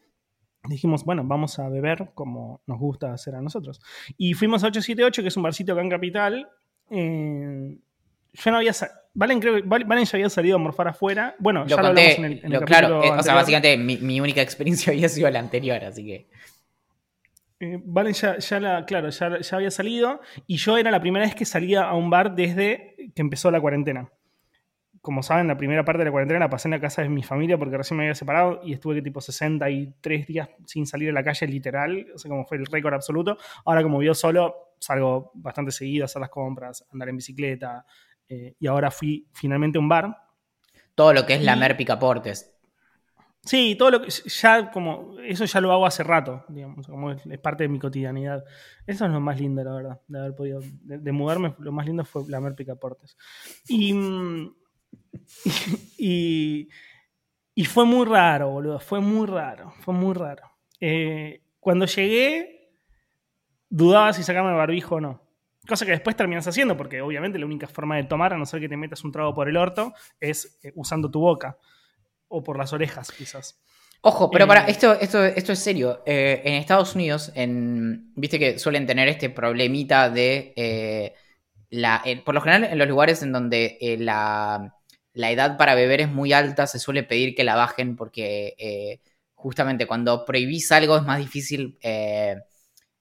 [0.68, 3.80] dijimos, bueno, vamos a beber como nos gusta hacer a nosotros.
[4.16, 6.48] Y fuimos a 878, que es un barcito acá en Capital.
[6.90, 7.78] Eh,
[8.32, 8.72] yo no había
[9.14, 11.34] Valen, creo Valen ya había salido a morfar afuera.
[11.38, 15.08] Bueno, ya lo conté, en el, Claro, eh, o sea, básicamente mi, única experiencia había
[15.08, 16.28] sido la anterior, así que.
[17.60, 20.20] Eh, Valen ya, ya, la, claro, ya, ya, había salido.
[20.46, 23.60] Y yo era la primera vez que salía a un bar desde que empezó la
[23.60, 24.08] cuarentena.
[25.02, 27.24] Como saben, la primera parte de la cuarentena la pasé en la casa de mi
[27.24, 31.12] familia porque recién me había separado y estuve que tipo 63 días sin salir de
[31.12, 32.06] la calle literal.
[32.14, 33.36] O sea, como fue el récord absoluto.
[33.64, 37.84] Ahora, como vivo solo, salgo bastante seguido a hacer las compras, andar en bicicleta,
[38.32, 40.16] eh, y ahora fui finalmente a un bar.
[40.94, 42.56] Todo lo que es la Mer Picaportes.
[43.44, 47.22] Sí, todo lo que ya como eso ya lo hago hace rato, digamos, como es,
[47.40, 48.44] parte de mi cotidianidad.
[48.86, 52.04] Eso es lo más lindo, la verdad, de haber podido de, mudarme, lo más lindo
[52.04, 53.18] fue la Mer Picaportes.
[53.68, 53.92] Y,
[55.98, 56.68] y,
[57.54, 60.50] y fue muy raro, boludo, fue muy raro, fue muy raro.
[60.80, 62.70] Eh, cuando llegué
[63.68, 65.21] dudaba si sacarme el barbijo o no.
[65.66, 68.60] Cosa que después terminas haciendo, porque obviamente la única forma de tomar, a no ser
[68.60, 71.56] que te metas un trago por el orto, es eh, usando tu boca.
[72.26, 73.60] O por las orejas, quizás.
[74.00, 76.02] Ojo, pero para, eh, esto, esto, esto es serio.
[76.04, 81.14] Eh, en Estados Unidos, en, viste que suelen tener este problemita de.
[81.70, 84.74] la, por lo general, en los lugares en donde la,
[85.12, 89.00] la, edad para beber es muy alta, se suele pedir que la bajen porque
[89.34, 91.78] justamente cuando prohibís algo es más difícil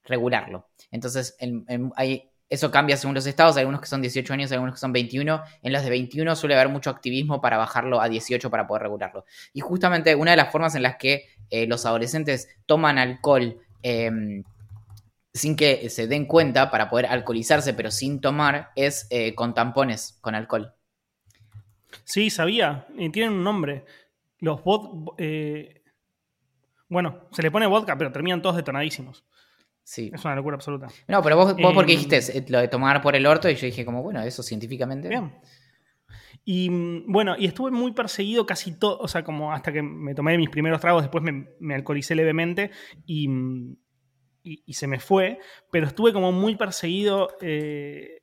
[0.04, 0.70] regularlo.
[0.92, 1.38] Entonces,
[1.96, 4.92] hay eso cambia según los estados, hay algunos que son 18 años, algunos que son
[4.92, 5.42] 21.
[5.64, 9.24] En los de 21 suele haber mucho activismo para bajarlo a 18 para poder regularlo.
[9.54, 14.44] Y justamente una de las formas en las que eh, los adolescentes toman alcohol em,
[15.34, 20.18] sin que se den cuenta para poder alcoholizarse, pero sin tomar, es eh, con tampones
[20.20, 20.74] con alcohol.
[22.04, 22.86] Sí, sabía.
[23.14, 23.86] tienen un nombre.
[24.40, 25.16] Los bot.
[25.20, 25.84] Eh,
[26.90, 29.24] bueno, se le pone vodka, pero terminan todos detonadísimos.
[29.84, 30.88] Es una locura absoluta.
[31.08, 33.66] No, pero vos, vos porque em, dijiste lo de tomar por el orto y yo
[33.66, 35.10] dije como, bueno, eso científicamente.
[35.10, 35.34] Bien.
[36.46, 40.16] Y mm, bueno, y estuve muy perseguido casi todo, o sea, como hasta que me
[40.16, 42.72] tomé mis primeros tragos, después me, alcoholicé levemente
[43.08, 43.72] mm,
[44.44, 45.40] y, y, se me fue,
[45.72, 48.22] pero estuve como muy perseguido, eh,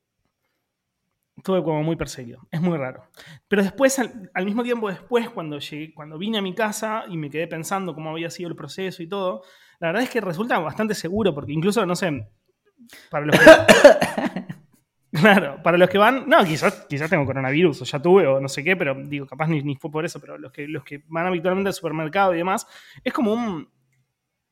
[1.36, 3.04] estuve como muy perseguido, es muy raro.
[3.46, 7.30] Pero después, al, mismo tiempo después, cuando, llegué, cuando vine a mi casa y me
[7.30, 9.42] quedé pensando cómo había sido el proceso y todo,
[9.80, 12.26] la verdad es que resulta bastante seguro, porque incluso, no sé,
[13.10, 13.46] para los que.
[15.18, 16.28] claro, para los que van.
[16.28, 19.48] No, quizás, quizás tengo coronavirus, o ya tuve, o no sé qué, pero digo, capaz
[19.48, 22.38] ni, ni fue por eso, pero los que, los que van habitualmente al supermercado y
[22.38, 22.66] demás,
[23.04, 23.68] es como un.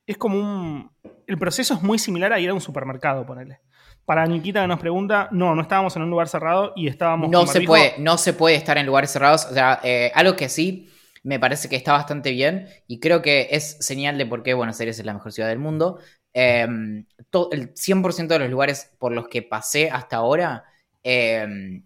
[0.06, 0.90] Es como un.
[1.26, 3.60] El proceso es muy similar a ir a un supermercado, ponele.
[4.04, 7.28] Para Nikita que nos pregunta, no, no estábamos en un lugar cerrado y estábamos.
[7.28, 9.46] No se puede, no se puede estar en lugares cerrados.
[9.46, 10.88] O sea, eh, algo que sí
[11.26, 14.78] me parece que está bastante bien y creo que es señal de por qué Buenos
[14.80, 15.98] Aires es la mejor ciudad del mundo.
[16.32, 17.06] Em,
[17.52, 20.64] el 100% de los lugares por los que pasé hasta ahora
[21.02, 21.82] em,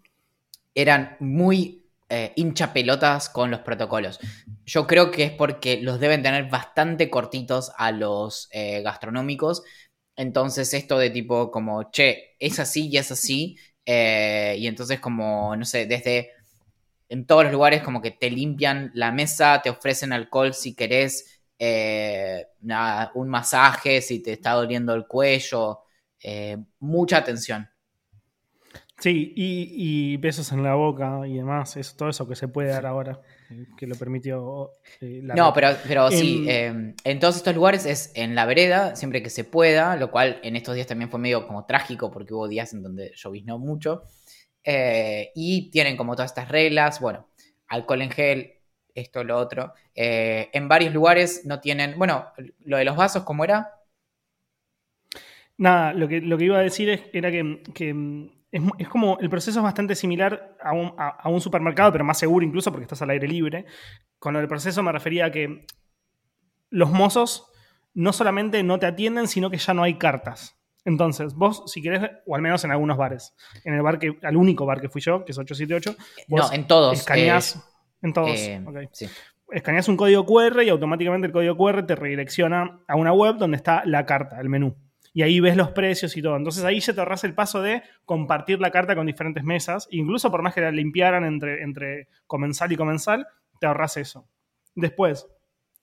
[0.75, 4.19] eran muy eh, hincha pelotas con los protocolos.
[4.67, 9.63] Yo creo que es porque los deben tener bastante cortitos a los eh, gastronómicos.
[10.17, 13.57] Entonces esto de tipo como, che, es así y es así.
[13.87, 16.31] eh, y entonces como, no sé, desde
[17.11, 21.43] en todos los lugares como que te limpian la mesa, te ofrecen alcohol si querés,
[21.59, 25.81] eh, nada, un masaje si te está doliendo el cuello.
[26.23, 27.69] eh, mucha atención.
[28.99, 32.69] Sí, y, y besos en la boca y demás, es todo eso que se puede
[32.69, 33.19] dar ahora,
[33.49, 37.55] eh, que lo permitió eh, la No, pero, pero sí, Em, eh, en todos estos
[37.55, 41.11] lugares es en la vereda, siempre que se pueda, lo cual en estos días también
[41.11, 44.03] fue medio como trágico porque hubo días en donde lloviznó mucho.
[44.65, 47.29] Eh, y tienen como todas estas reglas, bueno,
[47.69, 48.55] alcohol en gel,
[48.95, 49.73] esto, lo otro.
[49.95, 52.27] Eh, en varios lugares no tienen, bueno,
[52.65, 53.75] lo de los vasos, ¿cómo era?
[55.57, 57.43] Nada, lo que, lo que iba a decir es, era que,
[57.95, 58.31] mm,
[58.79, 62.45] es, como el proceso es bastante similar a un, a un supermercado, pero más seguro
[62.45, 63.67] incluso porque estás al aire libre.
[64.19, 65.67] Con el proceso me refería a que
[66.71, 67.51] los mozos
[67.95, 70.60] no solamente no te atienden, sino que ya no hay cartas.
[70.85, 74.37] Entonces, vos, si querés, o al menos en algunos bares, en el bar que, al
[74.37, 75.97] único bar que fui yo, que es 878,
[76.29, 76.99] vos No, en todos.
[76.99, 77.61] escaneás, eh,
[78.03, 79.07] en todos, eh, ok sí.
[79.53, 83.57] escaneas un código QR y automáticamente el código QR te redirecciona a una web donde
[83.57, 84.77] está la carta, el menú.
[85.13, 86.37] Y ahí ves los precios y todo.
[86.37, 89.89] Entonces ahí ya te ahorras el paso de compartir la carta con diferentes mesas.
[89.91, 93.27] Incluso por más que la limpiaran entre, entre comensal y comensal,
[93.59, 94.29] te ahorras eso.
[94.77, 95.27] Después,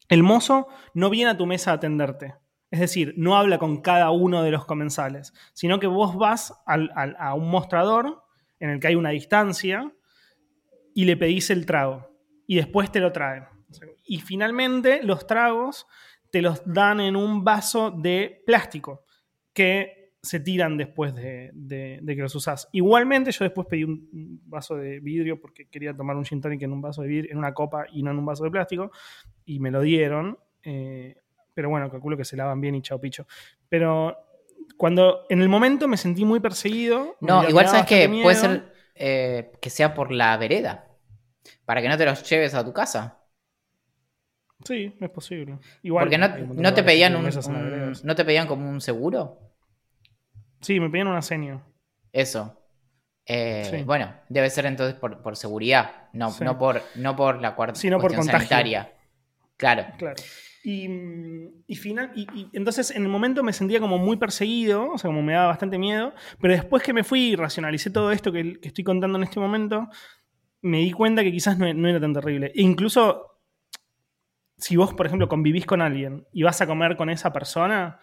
[0.07, 2.36] el mozo no viene a tu mesa a atenderte.
[2.69, 7.34] Es decir, no habla con cada uno de los comensales, sino que vos vas a
[7.34, 8.23] un mostrador
[8.60, 9.91] en el que hay una distancia
[10.93, 12.12] y le pedís el trago.
[12.45, 13.45] Y después te lo traen.
[14.06, 15.86] Y finalmente los tragos
[16.32, 19.06] te los dan en un vaso de plástico
[19.53, 21.51] que se tiran después de,
[22.06, 22.67] que los usás.
[22.73, 26.62] Igualmente yo después pedí un un vaso de vidrio porque quería tomar un gin tonic
[26.63, 28.91] en un vaso de vidrio, en una copa y no en un vaso de plástico
[29.45, 30.38] y me lo dieron.
[30.63, 31.15] eh,
[31.58, 33.26] pero bueno, calculo que se lavan bien y chao picho.
[33.67, 34.15] Pero
[34.78, 37.15] cuando en el momento me sentí muy perseguido.
[37.20, 40.86] No, igual sabes que puede ser eh, que sea por la vereda.
[41.65, 43.17] Para que no te los lleves a tu casa.
[44.65, 45.58] Sí, es posible.
[45.82, 47.28] Igual, Porque no, no te pedían un,
[48.04, 49.39] no te pedían como un seguro.
[50.62, 51.63] Sí, me pedían una seña.
[52.12, 52.54] Eso.
[53.26, 53.84] Eh, Sí.
[53.84, 56.43] Bueno, debe ser entonces por, por seguridad, no, Sí.
[56.43, 58.38] no, por, no por la cuar- Sí, no por contagio.
[58.39, 58.93] sanitaria.
[59.58, 59.86] Claro.
[59.98, 60.15] Claro.
[60.69, 65.08] Y, y final, y, entonces en el momento me sentía como muy perseguido, o sea,
[65.08, 68.60] como me daba bastante miedo, pero después que me fui y racionalicé todo esto que,
[68.62, 69.88] estoy contando en este momento,
[70.62, 72.51] me di cuenta que quizás no, era tan terrible.
[72.53, 73.39] E incluso
[74.58, 78.01] si vos, por ejemplo, convivís con alguien y vas a comer con esa persona,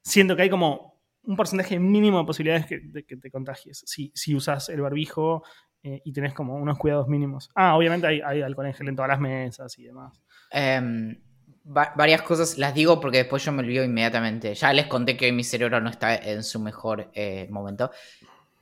[0.00, 4.68] siento que hay como un porcentaje mínimo de posibilidades que- te contagies si, si usas
[4.68, 5.42] el barbijo
[5.82, 7.50] eh, y tenés como unos cuidados mínimos.
[7.56, 10.22] Ah, obviamente hay, alcohol en gel en todas las mesas y demás.
[10.52, 11.20] Em,
[11.64, 14.54] va- varias cosas las digo porque después yo me olvido inmediatamente.
[14.54, 17.90] Ya les conté que hoy mi cerebro no está en su mejor eh, momento.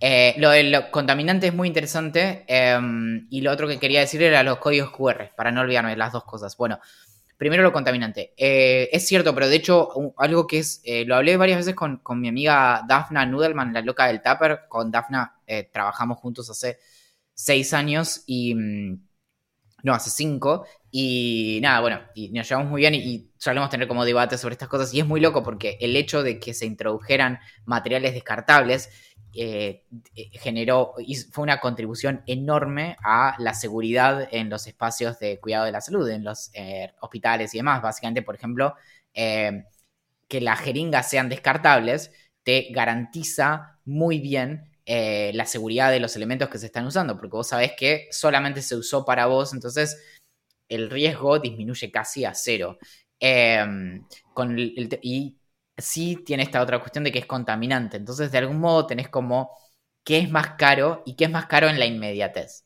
[0.00, 2.44] Eh, lo del contaminante es muy interesante.
[2.48, 6.12] em, y lo otro que quería decir era los códigos QR, para no olvidarme las
[6.12, 6.56] dos cosas.
[6.56, 6.80] Bueno,
[7.38, 8.34] primero lo contaminante.
[8.36, 10.82] Eh, es cierto, pero de hecho, algo que es.
[10.84, 14.62] eh, lo hablé varias veces con, con mi amiga Dafna Nudelman, la loca del Tupper.
[14.68, 16.78] Con Dafna eh, trabajamos juntos hace
[17.34, 18.54] seis años y.
[18.54, 19.00] mm,
[19.82, 20.66] no, hace cinco.
[20.94, 24.52] Y nada, bueno, y nos llevamos muy bien y, y solemos tener como debates sobre
[24.52, 24.92] estas cosas.
[24.92, 28.90] Y es muy loco porque el hecho de que se introdujeran materiales descartables
[29.34, 30.94] eh, eh, generó,
[31.30, 36.08] fue una contribución enorme a la seguridad en los espacios de cuidado de la salud,
[36.10, 37.80] en los eh, hospitales y demás.
[37.80, 38.74] Básicamente, por ejemplo,
[39.14, 39.64] eh,
[40.28, 42.10] que las jeringas sean descartables
[42.42, 47.48] te garantiza muy bien la seguridad de los elementos que se están usando, porque vos
[47.48, 49.96] sabés que solamente se usó para vos, entonces
[50.74, 52.78] el riesgo disminuye casi a cero.
[54.88, 55.38] Te- y
[55.76, 59.50] sí tiene esta otra cuestión de que es contaminante, entonces de algún modo tenés como
[60.04, 62.64] qué es más caro y qué es más caro en la inmediatez.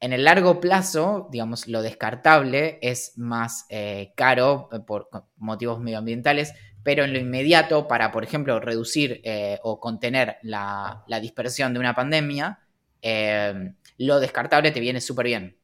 [0.00, 6.52] En el largo plazo, digamos, lo descartable es más eh, caro eh, por motivos medioambientales,
[6.82, 11.94] pero en lo inmediato, para, por ejemplo, reducir eh, o contener la, dispersión de una
[11.94, 12.60] pandemia,
[13.02, 15.58] eh, lo descartable te viene súper bien.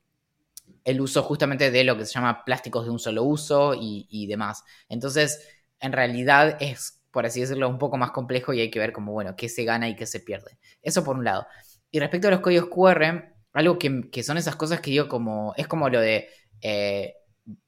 [0.85, 4.27] El uso justamente de lo que se llama plásticos de un solo uso y, y
[4.27, 4.65] demás.
[4.89, 5.47] Entonces,
[5.81, 9.13] en realidad es, por así decirlo, un poco más complejo y hay que ver como,
[9.13, 10.59] bueno, qué se gana y qué se pierde.
[10.83, 11.47] Eso por un lado.
[11.91, 15.55] Y respecto a los códigos QR, algo que, que son esas cosas que digo como,
[15.57, 16.29] es como lo de
[16.61, 17.15] eh,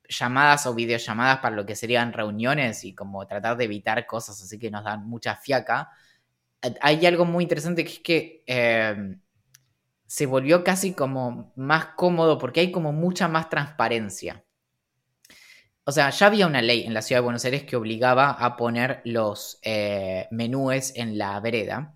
[0.08, 4.58] llamadas o videollamadas para lo que serían reuniones y como tratar de evitar cosas así
[4.58, 5.90] que nos dan mucha fiaca.
[6.80, 9.16] Hay algo muy interesante que es que eh,
[10.06, 14.44] se volvió casi como más cómodo porque hay como mucha más transparencia.
[15.86, 18.56] O sea, ya había una ley en la ciudad de Buenos Aires que obligaba a
[18.56, 21.94] poner los eh, menúes en la vereda.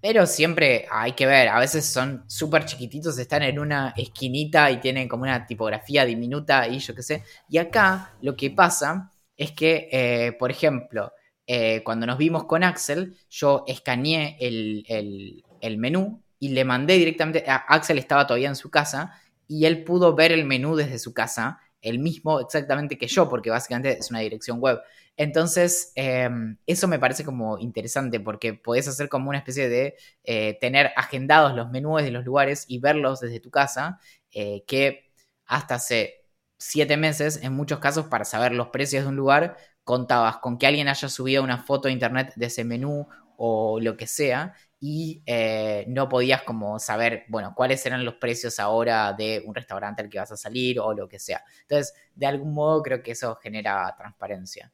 [0.00, 4.78] Pero siempre hay que ver, a veces son súper chiquititos, están en una esquinita y
[4.78, 7.22] tienen como una tipografía diminuta y yo qué sé.
[7.48, 11.12] Y acá lo que pasa es que, eh, por ejemplo,
[11.46, 17.44] eh, cuando nos vimos con Axel, yo escaneé el, el, menú y le mandé directamente,
[17.48, 21.14] a Axel estaba todavía en su casa y él pudo ver el menú desde su
[21.14, 24.80] casa, el mismo exactamente que yo, porque básicamente es una dirección web.
[25.16, 30.58] Entonces, em, eso me parece como interesante porque podés hacer como una especie de eh,
[30.60, 34.00] tener agendados los menús de los lugares y verlos desde tu casa,
[34.32, 35.12] eh, que
[35.46, 36.24] hasta hace
[36.58, 40.66] siete meses, en muchos casos, para saber los precios de un lugar, contabas con que
[40.66, 43.06] alguien haya subido una foto a internet de ese menú
[43.36, 44.54] o lo que sea
[44.86, 50.02] y eh, no podías como saber, bueno, cuáles eran los precios ahora de un restaurante
[50.02, 51.42] al que vas a salir o lo que sea.
[51.62, 54.70] Entonces, de algún modo creo que eso genera transparencia.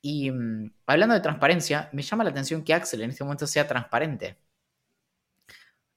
[0.00, 3.68] Y mm, hablando de transparencia, me llama la atención que Axel en este momento sea
[3.68, 4.38] transparente.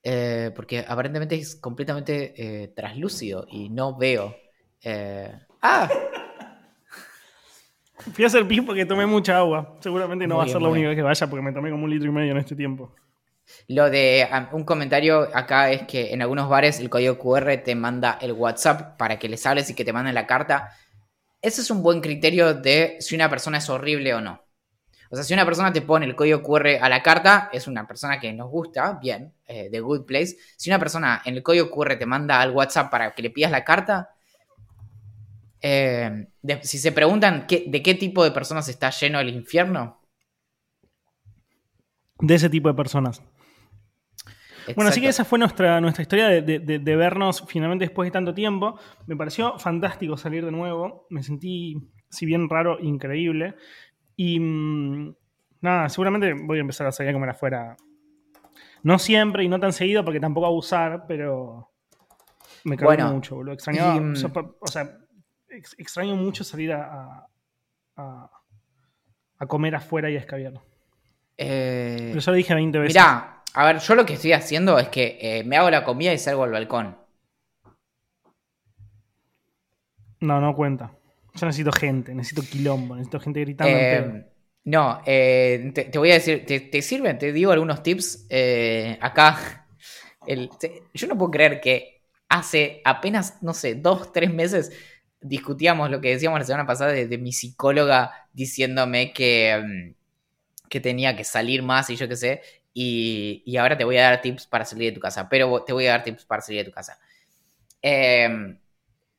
[0.03, 4.35] Eh, porque aparentemente es completamente eh, traslúcido y no veo.
[5.61, 5.89] ¡Ah!
[8.11, 9.77] Fui a hacer pis porque tomé mucha agua.
[9.79, 11.89] Seguramente no va a ser la única vez que vaya porque me tomé como un
[11.89, 12.93] litro y medio en este tiempo.
[13.67, 18.17] Lo de un comentario acá es que en algunos bares el código QR te manda
[18.21, 20.71] el WhatsApp para que les hables y que te manden la carta.
[21.41, 24.43] Ese es un buen criterio de si una persona es horrible o no.
[25.13, 27.85] O sea, si una persona te pone el código QR a la carta, es una
[27.85, 30.37] persona que nos gusta, bien, de eh, Good Place.
[30.57, 33.51] Si una persona en el código QR te manda al WhatsApp para que le pidas
[33.51, 34.09] la carta,
[35.61, 36.27] eh,
[36.63, 40.01] si se preguntan de qué tipo de personas está lleno el infierno.
[42.19, 43.21] De ese tipo de personas.
[44.75, 48.77] Bueno, así que esa fue nuestra, nuestra historia de, vernos finalmente después de tanto tiempo.
[49.07, 51.05] Me pareció fantástico salir de nuevo.
[51.09, 51.77] Me sentí,
[52.09, 53.55] si bien raro, increíble.
[54.15, 55.15] Y mm,
[55.61, 57.75] nada, seguramente voy a empezar a salir a comer afuera.
[58.83, 61.71] No siempre y no tan seguido porque tampoco abusar, pero
[62.63, 63.53] me cago mucho, boludo.
[63.53, 64.15] Extrañaba, mm,
[64.59, 64.97] o sea,
[65.77, 67.27] extraño mucho salir a,
[67.95, 68.29] a,
[69.47, 70.53] comer afuera y a escabiar.
[71.37, 72.95] Eh, Pero ya lo dije 20 veces.
[72.95, 76.13] Mirá, a ver, yo lo que estoy haciendo es que eh, me hago la comida
[76.13, 76.97] y salgo al balcón.
[80.19, 80.91] No, no cuenta.
[81.35, 83.73] Yo necesito gente, necesito quilombo, necesito gente gritando.
[83.75, 84.23] Eh,
[84.65, 87.17] no, te, voy a decir, ¿te, te sirven?
[87.17, 88.27] Te digo algunos tips.
[89.01, 89.67] acá,
[90.93, 94.71] yo no puedo creer que hace apenas, no sé, dos, tres meses
[95.23, 101.15] discutíamos lo que decíamos la semana pasada de, mi psicóloga diciéndome que, mm, que, tenía
[101.15, 102.41] que salir más y yo qué sé.
[102.73, 105.85] Y, ahora te voy a dar tips para salir de tu casa, pero te voy
[105.87, 106.99] a dar tips para salir de tu casa.
[107.81, 108.57] Em,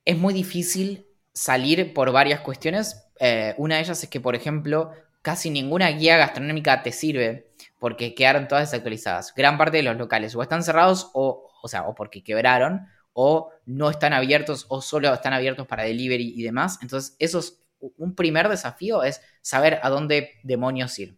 [0.05, 3.07] es muy difícil salir por varias cuestiones.
[3.21, 4.93] Eh, una de ellas es que, por ejemplo,
[5.23, 7.49] casi ninguna guía gastronómica te sirve
[7.79, 9.33] porque quedaron todas desactualizadas.
[9.35, 13.51] Gran parte de los locales o están cerrados o, o sea, o porque quebraron o
[13.65, 16.79] no están abiertos o solo están abiertos para delivery y demás.
[16.83, 17.61] Entonces, eso es
[17.97, 21.17] un primer desafío, es saber a dónde demonios ir.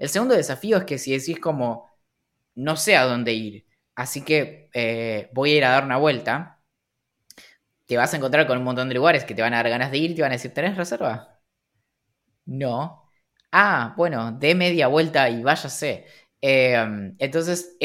[0.00, 1.88] El segundo desafío es que si decís como,
[2.56, 6.60] no sé a dónde ir, así que eh, voy a ir a dar una vuelta,
[7.86, 9.90] te vas a encontrar con un montón de lugares que te van a dar ganas
[9.90, 11.40] de ir y te van a decir, ¿tenés reserva?
[12.46, 13.04] No.
[13.52, 16.06] Ah, bueno, dé media vuelta y váyase.
[16.40, 17.76] Em, entonces,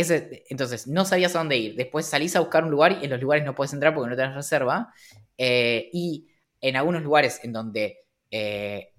[0.50, 1.76] entonces, no sabías a dónde ir.
[1.76, 4.16] Después salís a buscar un lugar y en los lugares no puedes entrar porque no
[4.16, 4.94] tenés reserva.
[5.38, 6.28] Eh, y
[6.62, 8.94] en algunos lugares en donde eh,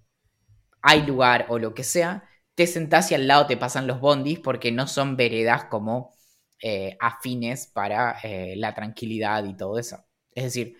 [0.82, 2.24] hay lugar o lo que sea,
[2.56, 6.16] te sentás y al lado te pasan los bondis porque no son veredas como
[6.60, 10.04] eh, afines para la tranquilidad y todo eso.
[10.34, 10.76] Es decir,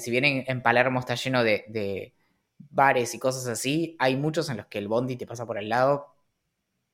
[0.00, 2.12] si bien en, Palermo está lleno de,
[2.58, 5.68] bares y cosas así, hay muchos en los que el bondi te pasa por al
[5.68, 6.14] lado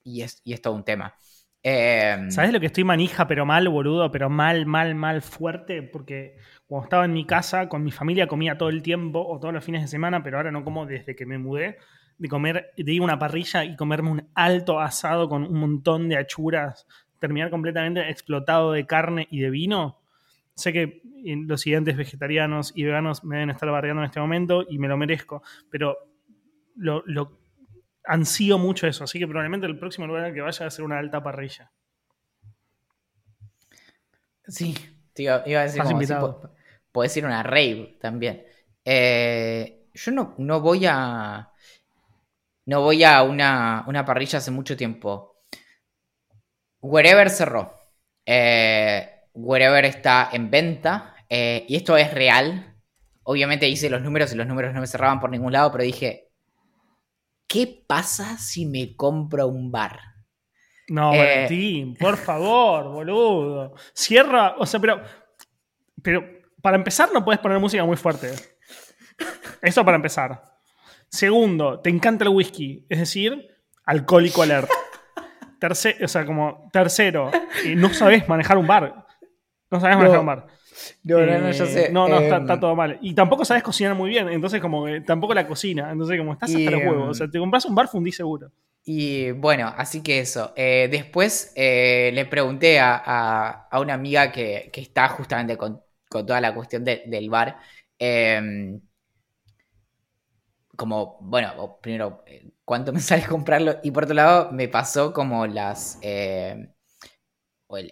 [0.05, 1.15] y es, y todo un tema.
[1.63, 4.11] Em, ¿Sabes lo que estoy manija, pero mal, boludo?
[4.11, 5.83] Pero mal, mal, mal fuerte.
[5.83, 9.53] Porque cuando estaba en mi casa, con mi familia comía todo el tiempo o todos
[9.53, 11.79] los fines de semana, pero ahora no como desde que me mudé.
[12.21, 16.09] De comer, de ir a una parrilla y comerme un alto asado con un montón
[16.09, 16.87] de achuras,
[17.19, 20.01] terminar completamente explotado de carne y de vino.
[20.55, 24.79] Sé que los siguientes vegetarianos y veganos me deben estar barriando en este momento y
[24.79, 25.97] me lo merezco, pero
[26.77, 27.41] lo, lo
[28.05, 30.85] ansío mucho eso, así que probablemente el próximo lugar al que vaya va a ser
[30.85, 31.73] una alta parrilla.
[34.47, 34.75] Sí,
[35.17, 35.83] iba a decir,
[36.93, 38.43] puedes ir a una rave también.
[38.85, 41.53] Eh, yo no, no, voy a.
[42.67, 45.45] No voy a una, parrilla hace mucho tiempo.
[46.81, 47.75] Wherever cerró.
[48.27, 51.15] Eh, Wherever está en venta.
[51.29, 52.77] eh, y esto es real.
[53.23, 56.31] Obviamente hice los números y los números no me cerraban por ningún lado, pero dije,
[57.47, 60.01] ¿qué pasa si me compro un bar?
[60.89, 61.19] No, Eh.
[61.19, 63.75] Valentín, por favor, boludo.
[63.95, 65.01] Cierra, o sea, pero.
[66.03, 66.25] Pero
[66.61, 68.33] para empezar, no puedes poner música muy fuerte.
[69.63, 70.50] Eso para empezar.
[71.11, 73.49] Segundo, te encanta el whisky, es decir,
[73.85, 74.69] alcohólico alert.
[75.61, 77.31] Terce- o sea, como tercero,
[77.65, 79.07] eh, no sabes manejar un bar.
[79.71, 80.21] No sabes manejar No.
[80.21, 80.47] un bar.
[81.05, 81.91] No, no, no, Eh, yo sé.
[81.93, 82.99] No, no, está, Em, está todo mal.
[83.03, 85.91] Y tampoco sabes cocinar muy bien, entonces como que tampoco la cocina.
[85.93, 87.03] Entonces como estás hasta Y, los huevos.
[87.05, 88.51] em, O sea, te compras un bar fundí seguro.
[88.85, 90.53] Y bueno, así que eso.
[90.57, 95.83] Eh, después eh, le pregunté a, a- a una amiga que, que está justamente con,
[96.09, 97.59] con toda la cuestión de- del bar.
[100.81, 103.77] Como, bueno, primero, eh, ¿cuánto me sale comprarlo?
[103.83, 105.99] Y por otro lado, me pasó como las...
[106.01, 106.73] eh,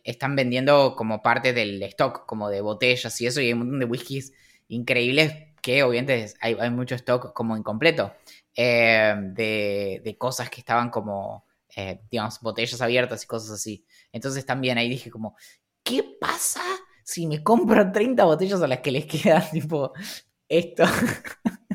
[0.04, 3.78] están vendiendo como parte del stock, como de botellas y eso, y hay un montón
[3.78, 4.32] de whiskies
[4.68, 5.32] increíbles
[5.62, 8.12] que obviamente hay, hay mucho stock como incompleto
[8.56, 11.44] eh, de, de cosas que estaban como,
[12.10, 13.84] digamos, botellas abiertas y cosas así.
[14.10, 15.36] Entonces también ahí dije como,
[15.84, 16.62] ¿qué pasa
[17.04, 19.92] si me compro 30 botellas a las que les queda tipo
[20.48, 20.84] esto?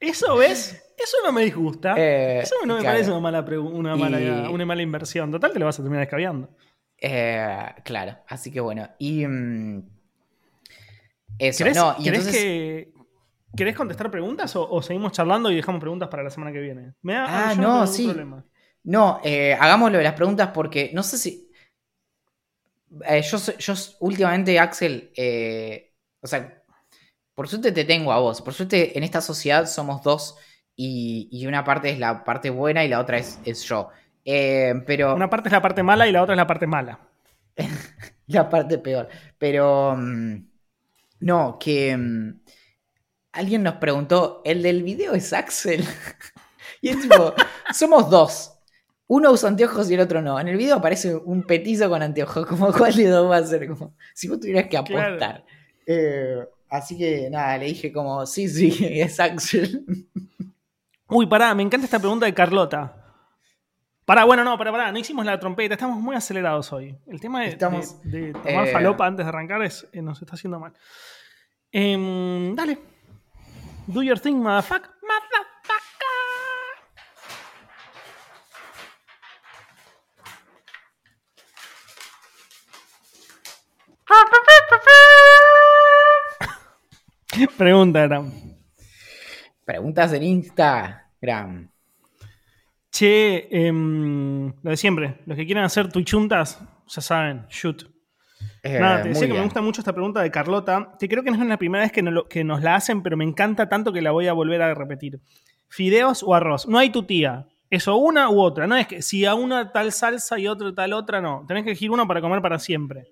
[0.00, 0.82] Eso, ¿ves?
[0.98, 1.94] Eso no me disgusta.
[1.98, 2.94] Eh, Eso no me claro.
[2.94, 5.30] parece una mala, una, Y- mala, una mala inversión.
[5.30, 6.48] Total, te lo vas a terminar escabeando.
[6.98, 8.88] Eh, claro, así que bueno.
[8.98, 9.82] Y mm,
[11.38, 12.34] eso, ¿Querés, no, y entonces...
[12.36, 12.92] que,
[13.56, 16.94] ¿Querés contestar preguntas o, o seguimos charlando y dejamos preguntas para la semana que viene?
[17.02, 18.04] Me da- Ah, no, sí.
[18.06, 18.44] problema.
[18.84, 21.50] No, eh, hagámoslo de las preguntas porque no sé si.
[23.06, 26.59] eh, yo, yo últimamente, Axel, eh, o sea,
[27.34, 28.42] por suerte te tengo a vos.
[28.42, 30.36] Por suerte en esta sociedad somos dos
[30.76, 33.90] y, y una parte es la parte buena y la otra es, es yo.
[34.24, 36.98] Eh, pero Una parte es la parte mala y la otra es la parte mala.
[38.26, 39.08] la parte peor.
[39.38, 40.36] Pero mm,
[41.20, 42.40] no, que mm,
[43.32, 45.84] alguien nos preguntó, ¿el del video es Axel?
[46.80, 47.34] y es tipo,
[47.72, 48.52] somos dos.
[49.06, 50.38] Uno usa anteojos y el otro no.
[50.38, 52.46] En el video aparece un petizo con anteojos.
[52.46, 53.66] Como cuál de dos va a ser.
[53.68, 55.08] Como si vos tuvieras que Claro.
[55.16, 55.44] apostar.
[55.86, 59.84] Eh, así que nada, le dije como, sí, sí, es Axel.
[61.08, 62.96] Uy, pará, me encanta esta pregunta de Carlota.
[64.04, 66.96] Pará, bueno, no, pará, pará, no hicimos la trompeta, estamos muy acelerados hoy.
[67.06, 70.20] El tema de, Estamos, de- de tomar eh, falopa antes de arrancar es, eh, nos
[70.20, 70.72] está haciendo mal.
[71.72, 72.78] Em, dale.
[73.86, 74.90] Do your thing, motherfucker.
[75.02, 75.80] Motherfucker.
[87.56, 88.22] Pregunta, era.
[89.64, 91.70] Preguntas en Instagram.
[92.90, 95.18] Che, em, lo de siempre.
[95.26, 97.84] Los que quieran hacer tuichuntas, ya saben, shoot.
[98.62, 101.30] Eh, Nada, te decía que me gusta mucho esta pregunta de Carlota, que creo que
[101.30, 103.68] no es la primera vez que, no lo- que nos la hacen, pero me encanta
[103.68, 105.20] tanto que la voy a volver a repetir.
[105.68, 106.66] ¿Fideos o arroz?
[106.66, 107.46] No hay tu tía.
[107.70, 108.66] Eso, una u otra.
[108.66, 111.44] No es que si a una tal salsa y otra tal otra, no.
[111.46, 113.06] Tenés que elegir uno para comer para siempre.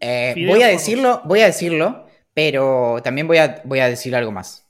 [0.00, 4.32] Eh, voy a decirlo, voy a decirlo, pero también voy a, voy a decir algo
[4.32, 4.62] más.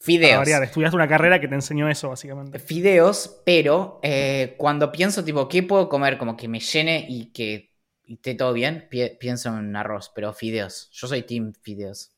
[0.00, 0.38] Fideos.
[0.38, 2.58] variar, estudiaste una carrera que te enseñó eso, básicamente.
[2.58, 6.18] Fideos, pero eh, cuando pienso, tipo, ¿qué puedo comer?
[6.18, 7.70] Como que me llene y que
[8.04, 10.90] y esté todo bien, pi- pienso en arroz, pero fideos.
[10.92, 12.10] Yo soy team fideos.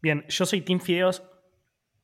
[0.00, 1.22] Bien, yo soy Team Fideos,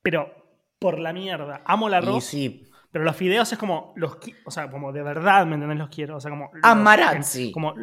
[0.03, 0.35] pero
[0.81, 1.63] por la mierda.
[1.65, 5.47] Amo el arroz, sí, pero los fideos es como los o sea, como de verdad,
[5.47, 5.79] ¿me entendés?
[5.79, 7.53] Los quiero, o sea, como los- Amarazzi.
[7.53, 7.75] como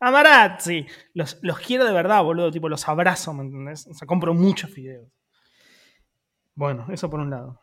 [0.00, 0.86] Amarazzi.
[1.14, 3.86] Los, los quiero de verdad, boludo, tipo los abrazo, ¿me entendés?
[3.86, 5.08] O sea, compro muchos fideos.
[6.54, 7.60] Bueno, eso por un lado.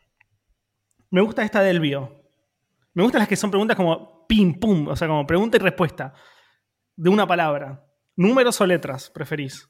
[1.09, 2.23] Me gusta esta del bio.
[2.93, 6.13] Me gustan las que son preguntas como pim pum, o sea, como pregunta y respuesta
[6.95, 7.86] de una palabra.
[8.15, 9.67] ¿Números o letras preferís?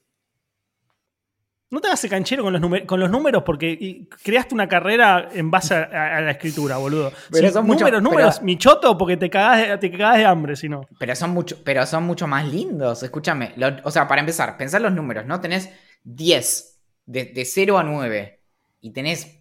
[1.70, 5.50] No te hagas el canchero con los, con los números porque creaste una carrera en
[5.50, 7.12] base a, la escritura, boludo.
[7.32, 10.24] Pero Si son mucho- números, pero- números, michoto porque te cagás de, te cagás de
[10.26, 10.82] hambre, si no.
[11.00, 13.02] pero son mucho, pero son mucho más lindos.
[13.02, 15.40] Escúchame, lo- o sea, para empezar, pensar los números, ¿no?
[15.40, 15.70] Tenés
[16.04, 18.40] 10, de, de 0 a 9,
[18.80, 19.40] y tenés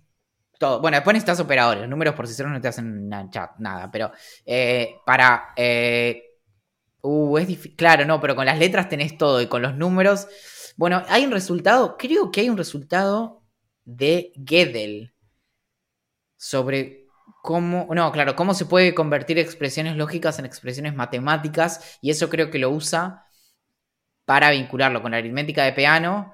[0.57, 0.79] todo.
[0.81, 1.81] Bueno, después necesitas operadores.
[1.81, 4.11] Los números por sí solos no te hacen na- chat, nada, pero
[4.45, 5.49] eh, para.
[5.55, 6.23] eh,
[7.01, 7.75] uh, es difícil.
[7.75, 10.27] Claro, no, pero con las letras tenés todo y con los números.
[10.75, 13.41] Bueno, hay un resultado, creo que hay un resultado
[13.85, 15.13] de Gödel
[16.37, 17.05] sobre
[17.41, 17.87] cómo.
[17.93, 22.59] No, claro, cómo se puede convertir expresiones lógicas en expresiones matemáticas y eso creo que
[22.59, 23.25] lo usa
[24.25, 26.33] para vincularlo con la aritmética de piano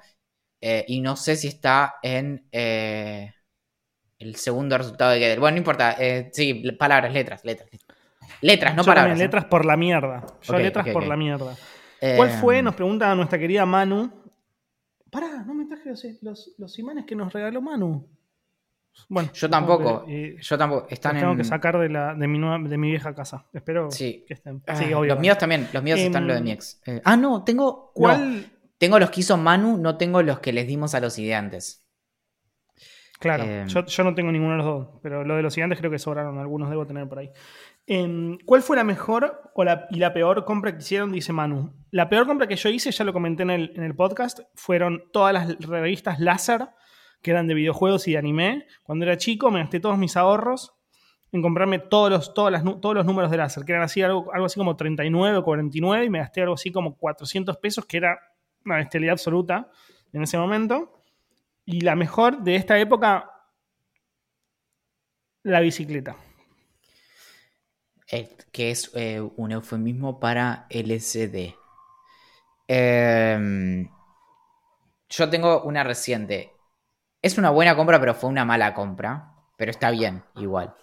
[0.61, 2.47] eh, y no sé si está en.
[2.51, 3.33] eh,
[4.19, 5.39] el segundo resultado de Gödel.
[5.39, 5.95] Bueno, no importa.
[5.97, 7.69] eh, sí, palabras, letras, letras.
[7.71, 7.97] Letras,
[8.41, 9.17] Letras, no Yo palabras.
[9.17, 10.25] letras por la mierda.
[10.41, 11.55] Yo letras por la mierda.
[12.17, 12.61] ¿Cuál fue?
[12.61, 14.18] Nos pregunta nuestra querida Manu.
[15.11, 18.07] Pará, no me traje los, los- los imanes que nos regaló Manu.
[19.07, 20.05] Bueno, Yo tampoco.
[20.05, 20.81] que, eh, Yo tampoco.
[20.83, 21.37] los Están tengo en.
[21.37, 23.45] que sacar de, la, de, mi nueva- de mi vieja casa.
[23.53, 24.25] Espero Sí.
[24.27, 24.61] que estén.
[24.67, 25.67] Ah, Sí, los míos también.
[25.71, 26.81] Los míos están Em, lo de mi ex.
[26.85, 27.91] Eh, ah, no, tengo.
[27.93, 28.41] ¿Cuál?
[28.41, 28.47] no,
[28.77, 31.85] tengo los que hizo Manu, no tengo los que les dimos a los ideantes.
[33.19, 33.67] Claro, Em.
[33.67, 35.99] yo, yo no tengo ninguno de los dos, pero lo de los gigantes creo que
[35.99, 37.29] sobraron, algunos debo tener por ahí.
[37.91, 41.11] Em, ¿Cuál fue la mejor o la- y la peor compra que hicieron?
[41.11, 41.73] Dice Manu.
[41.89, 45.05] La peor compra que yo hice, ya lo comenté en el, en el podcast, fueron
[45.11, 46.69] todas las revistas láser
[47.23, 48.67] que eran de videojuegos y de anime.
[48.83, 50.75] Cuando era chico me gasté todos mis ahorros
[51.31, 52.51] en comprarme todos los, todos
[52.93, 56.09] los números de láser, que eran así algo, algo así como 39 o 49 y
[56.11, 58.19] me gasté algo así como 400 pesos, que era
[58.65, 59.67] una bestialidad absoluta
[60.13, 61.01] en ese momento.
[61.65, 63.31] Y la mejor de esta época,
[65.41, 66.15] la bicicleta.
[68.11, 71.55] Eh, que es eh, un eufemismo para LSD.
[72.67, 73.89] Em,
[75.09, 76.53] yo tengo una reciente.
[77.21, 79.33] Es una buena compra, pero fue una mala compra.
[79.57, 80.75] Pero está bien, igual.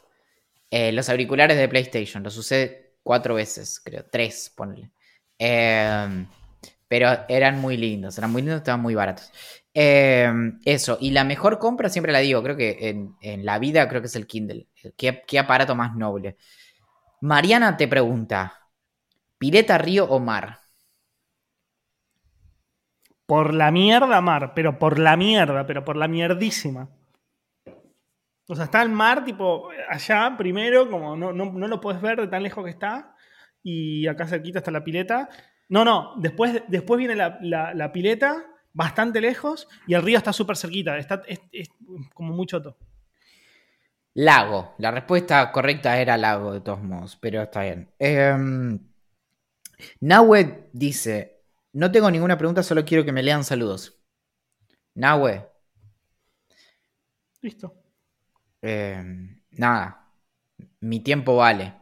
[0.70, 2.22] Eh, los auriculares de PlayStation.
[2.22, 4.04] Los usé cuatro veces, creo.
[4.10, 4.90] Tres, ponle.
[5.38, 6.26] Em,
[6.88, 8.18] pero eran muy lindos.
[8.18, 9.32] Eran muy lindos, estaban muy baratos.
[9.74, 10.98] Em, eso.
[11.00, 12.42] Y la mejor compra siempre la digo.
[12.42, 12.88] Creo que
[13.20, 14.68] en, la vida creo que es el Kindle.
[14.96, 16.36] ¿Qué, qué aparato más noble?
[17.30, 18.40] Mariana te pregunta:
[19.38, 20.46] ¿Pileta, río o mar?
[23.26, 26.88] Por la mierda, mar, pero por la mierda, pero por la mierdísima.
[28.48, 32.20] O sea, está el mar, tipo, allá primero, como no, no, no lo puedes ver
[32.20, 33.14] de tan lejos que está,
[33.62, 35.28] y acá cerquita está la pileta.
[35.68, 40.56] No, no, después, después viene la, la- pileta, bastante lejos, y el río está súper
[40.56, 41.68] cerquita, está, es, es
[42.14, 42.76] como muy choto.
[44.16, 44.74] Lago.
[44.78, 47.90] La respuesta correcta era lago, de todos modos, pero está bien.
[47.98, 48.34] Eh,
[50.00, 51.42] Nahue dice:
[51.74, 54.00] No tengo ninguna pregunta, solo quiero que me lean saludos.
[54.94, 55.46] Nahue,
[57.42, 57.74] Listo.
[58.62, 59.04] eh,
[59.50, 60.10] nada.
[60.80, 61.74] Mi tiempo vale.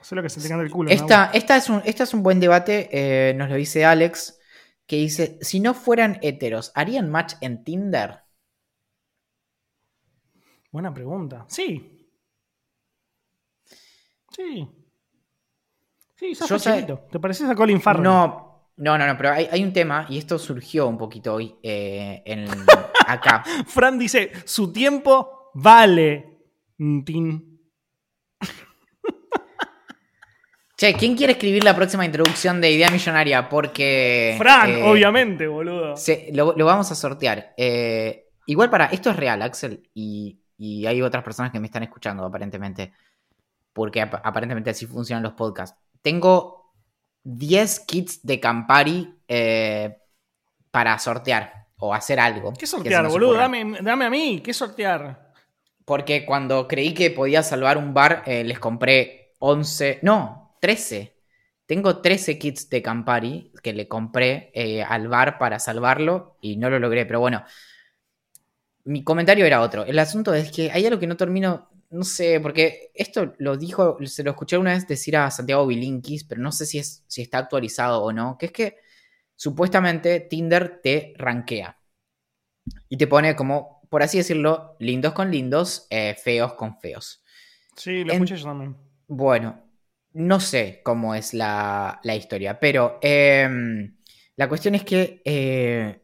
[0.00, 0.90] Haz lo que se te el culo.
[0.90, 4.40] Esta, esta, es un, esta es un buen debate, eh, nos lo dice Alex,
[4.84, 8.23] que dice: Si no fueran heteros, ¿harían match en Tinder?
[10.74, 11.44] Buena pregunta.
[11.46, 12.04] Sí.
[14.32, 14.68] Sí.
[16.16, 17.06] Sí, sos Yo sé- facherito.
[17.12, 18.02] ¿Te pareces a Colin Farrell?
[18.02, 21.54] No, no, no, no, pero hay, hay un tema, y esto surgió un poquito hoy
[21.62, 22.48] eh, en,
[23.06, 23.44] acá.
[23.68, 26.40] Fran dice, su tiempo vale.
[26.76, 27.60] Tin.
[30.76, 33.48] Che, ¿quién quiere escribir la próxima introducción de Idea Millonaria?
[33.48, 34.34] Porque.
[34.38, 35.96] Fran, eh, obviamente, boludo.
[35.96, 37.54] se- lo, lo vamos a sortear.
[37.56, 38.86] Eh, igual para.
[38.86, 39.88] Esto es real, Axel.
[39.94, 40.40] Y,
[40.82, 42.92] y hay otras personas que me están escuchando, aparentemente.
[43.72, 45.78] Porque ap- aparentemente así funcionan los podcasts.
[46.02, 46.72] Tengo
[47.22, 49.98] 10 kits de Campari eh,
[50.70, 52.52] para sortear o hacer algo.
[52.52, 53.34] ¿Qué sortear, boludo?
[53.34, 54.40] Dame, dame a mí.
[54.44, 55.32] ¿Qué sortear?
[55.84, 61.14] Porque cuando creí que podía salvar un bar, eh, les compré 11, no, 13.
[61.66, 66.70] Tengo 13 kits de Campari que le compré eh, al bar para salvarlo y no
[66.70, 67.06] lo logré.
[67.06, 67.44] Pero bueno,
[68.84, 69.84] mi comentario era otro.
[69.84, 73.98] El asunto es que hay algo que no termino, no sé, porque esto lo dijo,
[74.06, 77.22] se lo escuché una vez decir a Santiago Bilinkis, pero no sé si, es, si
[77.22, 78.76] está actualizado o no, que es que
[79.36, 81.78] supuestamente Tinder te rankea
[82.88, 87.22] y te pone como, por así decirlo, lindos con lindos, eh, feos con feos.
[87.76, 88.76] Sí, lo En- escuché yo también.
[89.08, 89.62] Bueno,
[90.14, 93.98] no sé cómo es la, la historia, pero em,
[94.36, 96.03] la cuestión es que eh,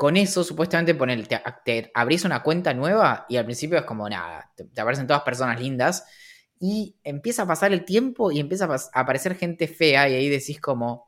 [0.00, 4.08] con eso supuestamente poner, te, te abrís una cuenta nueva y al principio es como
[4.08, 6.06] nada, te, aparecen todas personas lindas
[6.58, 10.58] y empieza a pasar el tiempo y empieza a, aparecer gente fea y ahí decís
[10.58, 11.06] como,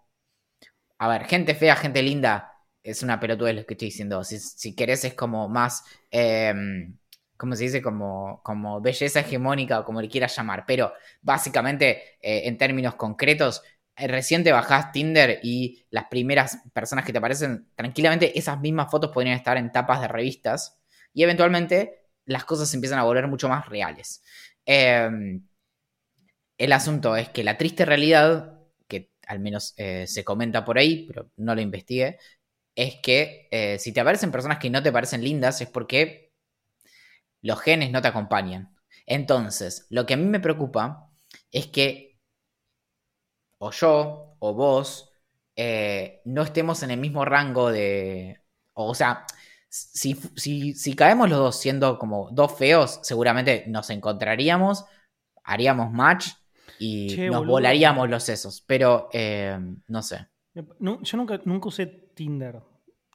[0.98, 4.76] a ver, gente fea, gente linda, es una pelotudez lo que estoy diciendo, si, si
[4.76, 5.84] querés es como más...
[6.10, 6.98] em,
[7.38, 7.82] ¿Cómo se dice?
[7.82, 10.64] Como, belleza hegemónica o como le quieras llamar.
[10.64, 13.62] Pero básicamente, eh, en términos concretos,
[13.96, 19.10] recién te bajás Tinder y las primeras personas que te aparecen, tranquilamente esas mismas fotos
[19.12, 20.78] podrían estar en tapas de revistas.
[21.14, 24.22] Y eventualmente las cosas se empiezan a volver mucho más reales.
[24.66, 25.10] Eh,
[26.58, 31.06] el asunto es que la triste realidad, que al menos eh, se comenta por ahí,
[31.06, 32.18] pero no lo investigué,
[32.74, 36.32] es que eh, si te aparecen personas que no te parecen lindas es porque
[37.42, 38.74] los genes no te acompañan.
[39.06, 41.10] Entonces, lo que a mí me preocupa
[41.50, 42.11] es que
[43.64, 44.86] o yo o vos
[45.56, 48.40] eh, no estemos en el mismo rango de...
[48.74, 49.26] O sea,
[49.68, 54.84] si, si, si caemos los dos siendo como dos feos, seguramente nos encontraríamos,
[55.44, 56.28] haríamos match
[56.78, 57.46] y Che, nos boludo.
[57.46, 58.62] volaríamos los sesos.
[58.66, 59.58] Pero eh,
[59.88, 60.26] no sé.
[60.80, 62.60] No, yo nunca, nunca usé Tinder,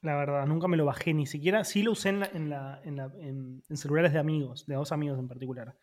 [0.02, 0.46] la verdad.
[0.48, 1.64] Nunca me lo bajé, ni siquiera.
[1.64, 4.76] Sí lo usé en, la- en, la- en la- en- en celulares de amigos, de
[4.76, 5.76] dos amigos en particular.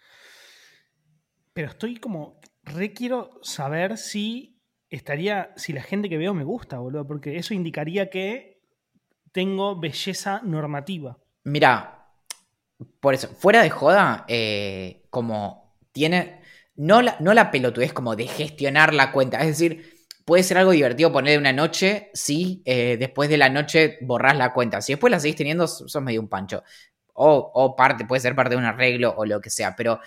[1.53, 2.41] Pero estoy como.
[2.62, 4.53] Re quiero saber si
[4.97, 5.53] estaría.
[5.57, 7.07] Si la gente que veo me gusta, boludo.
[7.07, 8.61] Porque eso indicaría que
[9.32, 11.18] tengo belleza normativa.
[11.45, 12.09] Mira,
[13.01, 16.42] por eso, fuera de joda, eh, como tiene.
[16.76, 19.40] No la, no la pelotudez como de gestionar la cuenta.
[19.40, 23.99] Es decir, puede ser algo divertido poner una noche si eh, después de la noche
[24.01, 24.80] borrás la cuenta.
[24.80, 26.64] Si después la seguís teniendo, sos medio un pancho.
[27.12, 29.76] O, o parte, puede ser parte de un arreglo o lo que sea.
[29.76, 30.01] Pero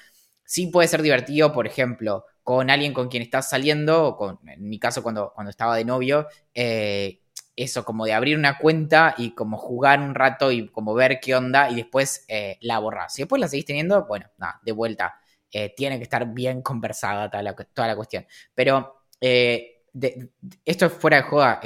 [0.44, 4.70] sí puede ser divertido, por ejemplo, con alguien con quien estás saliendo, o con, en
[4.70, 7.20] mi caso cuando, cuando estaba de novio, eh,
[7.58, 11.36] eso, como de abrir una cuenta y como jugar un rato y como ver qué
[11.36, 13.10] onda y después eh, la borrar.
[13.10, 15.20] Si después la seguís teniendo, bueno, nada, de vuelta.
[15.52, 18.26] eh, tiene que estar bien conversada toda la, cuestión.
[18.56, 21.60] Pero esto es fuera de joda.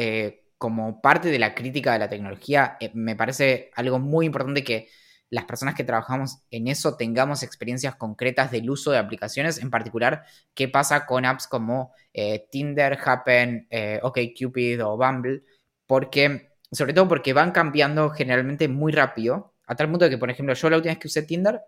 [0.58, 4.88] como parte de la crítica de la tecnología, me parece algo muy importante que
[5.32, 10.26] las personas que trabajamos en eso tengamos experiencias concretas del uso de aplicaciones, en particular
[10.54, 15.44] qué pasa con apps como eh, Tinder, Happen, eh, OkCupid o Bumble,
[15.88, 20.54] porque, sobre todo porque van cambiando generalmente muy rápido, a tal punto que, por ejemplo,
[20.54, 21.62] yo la última vez que usé Tinder,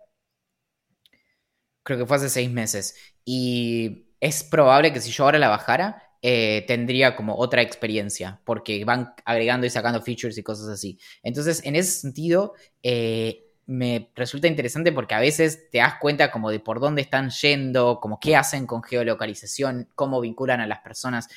[1.82, 6.02] creo que fue hace seis meses, y es probable que si yo ahora la bajara,
[6.26, 10.98] eh, tendría como otra experiencia, porque van agregando y sacando features y cosas así.
[11.22, 16.50] Entonces, en ese sentido, eh, me resulta interesante porque a veces te das cuenta como
[16.50, 21.28] de por dónde están yendo, como qué hacen con geolocalización, cómo vinculan a las personas.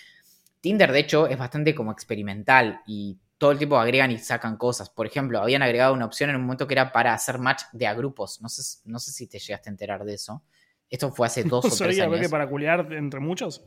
[0.62, 4.90] Tinder, de hecho, es bastante como experimental y todo el tiempo agregan y sacan cosas.
[4.90, 7.88] Por ejemplo, habían agregado una opción en un momento que era para hacer match de
[7.88, 8.42] a grupos.
[8.42, 10.42] No sé, no sé si te llegaste a enterar de eso.
[10.90, 13.64] Esto fue hace dos No o tres sabía, años que para culiar entre muchos.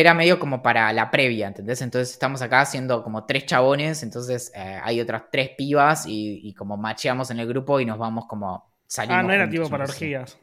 [0.00, 1.82] Era medio como para la previa, ¿entendés?
[1.82, 6.54] Entonces estamos acá haciendo como tres chabones, entonces eh, hay otras tres pibas y, y
[6.54, 9.14] como macheamos en el grupo y nos vamos como saliendo.
[9.14, 10.38] Ah, no era tipo para orgías.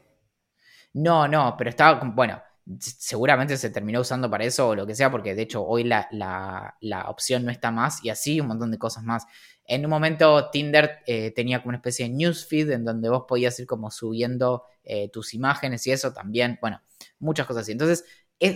[0.92, 2.40] No, no, pero estaba, bueno,
[2.78, 6.08] seguramente se terminó usando para eso o lo que sea, porque de hecho hoy la,
[6.12, 9.24] la- la opción no está más y así un montón de cosas más.
[9.64, 13.58] En un momento Tinder eh, tenía como una especie de newsfeed en donde vos podías
[13.60, 16.80] ir como subiendo eh, tus imágenes y eso también, bueno,
[17.20, 17.72] muchas cosas así.
[17.72, 18.04] Entonces,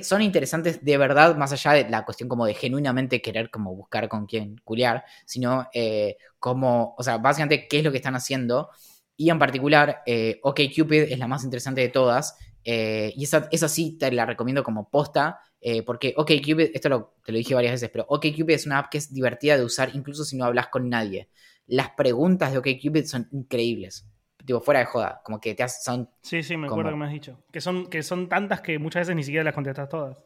[0.03, 4.09] son interesantes de verdad, más allá de la cuestión como de genuinamente querer como buscar
[4.09, 8.71] con quién culiar, sino eh, como, o sea, básicamente qué es lo que están haciendo.
[9.17, 12.37] Y en particular, eh, OkCupid es la más interesante de todas.
[12.67, 15.41] eh, y esa, esa sí te la recomiendo como posta.
[15.61, 18.99] eh, porque OkCupid, esto te lo dije varias veces, pero OkCupid es una app que
[18.99, 21.29] es divertida de usar incluso si no hablas con nadie.
[21.67, 24.07] Las preguntas de OkCupid son increíbles.
[24.45, 25.21] Digo, fuera de joda.
[25.25, 27.39] Como que te hacen, son Sí, sí, me acuerdo que me has dicho.
[27.51, 30.17] Que son, que son tantas que muchas veces ni siquiera las contestas todas.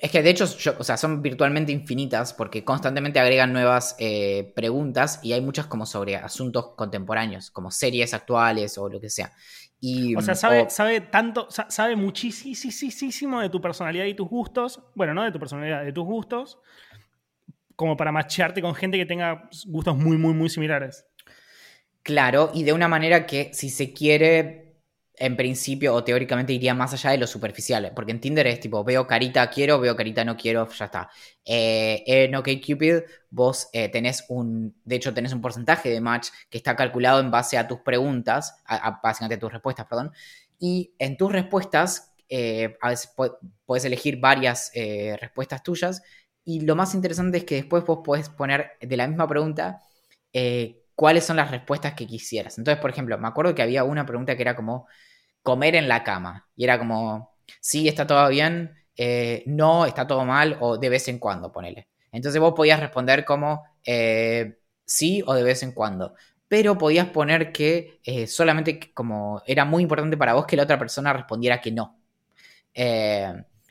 [0.00, 4.52] Es que de hecho, yo- o sea, son virtualmente infinitas porque constantemente agregan nuevas eh,
[4.54, 9.32] preguntas y hay muchas como sobre asuntos contemporáneos, como series actuales o lo que sea.
[9.80, 14.14] Y, O sea, mm, sabe, o- sabe tanto, sa- sabe muchísimo de tu personalidad y
[14.14, 14.80] tus gustos.
[14.94, 16.60] Bueno, no de tu personalidad, de tus gustos.
[17.74, 21.06] Como para machearte con gente que tenga gustos muy, muy, muy similares.
[22.08, 24.64] Claro, y de una manera que si se quiere,
[25.14, 27.92] en principio o teóricamente iría más allá de lo superficial.
[27.94, 31.10] Porque en Tinder es tipo, veo carita quiero, veo carita no quiero, ya está.
[31.44, 33.00] Eh, en OkCupid
[33.30, 37.30] vos eh, tenés un, de hecho tenés un porcentaje de match que está calculado en
[37.30, 40.12] base a tus preguntas, a, básicamente a tus respuestas, perdón.
[40.58, 43.36] Y en tus respuestas, eh, a veces pu-
[43.66, 46.02] puedes elegir varias eh, respuestas tuyas.
[46.44, 49.82] Y lo más interesante es que después vos podés poner de la misma pregunta
[50.32, 52.58] eh, cuáles son las respuestas que quisieras.
[52.58, 54.88] Entonces, por ejemplo, me acuerdo que había una pregunta que era como
[55.44, 56.48] comer en la cama.
[56.56, 61.06] Y era como, sí, está todo bien, eh, no, está todo mal, o de vez
[61.06, 61.86] en cuando, ponele.
[62.10, 66.14] Entonces vos podías responder como eh, sí o de vez en cuando.
[66.48, 70.80] Pero podías poner que eh, solamente como era muy importante para vos que la otra
[70.80, 71.96] persona respondiera que no.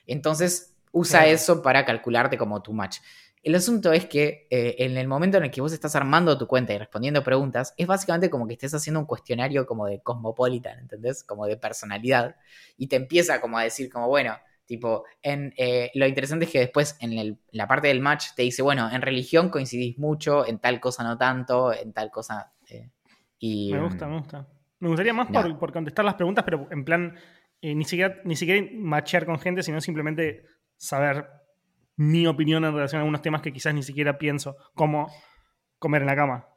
[0.05, 2.99] Entonces usa eso para calcularte como tu match.
[3.43, 6.47] El asunto es que eh, en el momento en el que vos estás armando tu
[6.47, 10.79] cuenta y respondiendo preguntas, es básicamente como que estés haciendo un cuestionario como de cosmopolitan,
[10.79, 11.23] ¿entendés?
[11.23, 12.35] Como de personalidad.
[12.77, 14.35] Y te empieza como a decir como, bueno,
[14.65, 18.41] tipo, en, eh, lo interesante es que después en, el- la parte del match te
[18.43, 22.51] dice, bueno, en religión coincidís mucho, en tal cosa no tanto, en tal cosa...
[22.69, 22.89] eh,
[23.39, 24.47] y, Me gusta, me gusta.
[24.79, 25.41] Me gustaría más No.
[25.41, 27.15] por, por contestar las preguntas, pero en plan,
[27.61, 30.43] ni, siquiera, ni siquiera machear con gente, sino simplemente
[30.75, 31.29] saber
[31.97, 35.11] mi opinión en relación a algunos temas que quizás ni siquiera pienso, como
[35.79, 36.47] comer en la cama.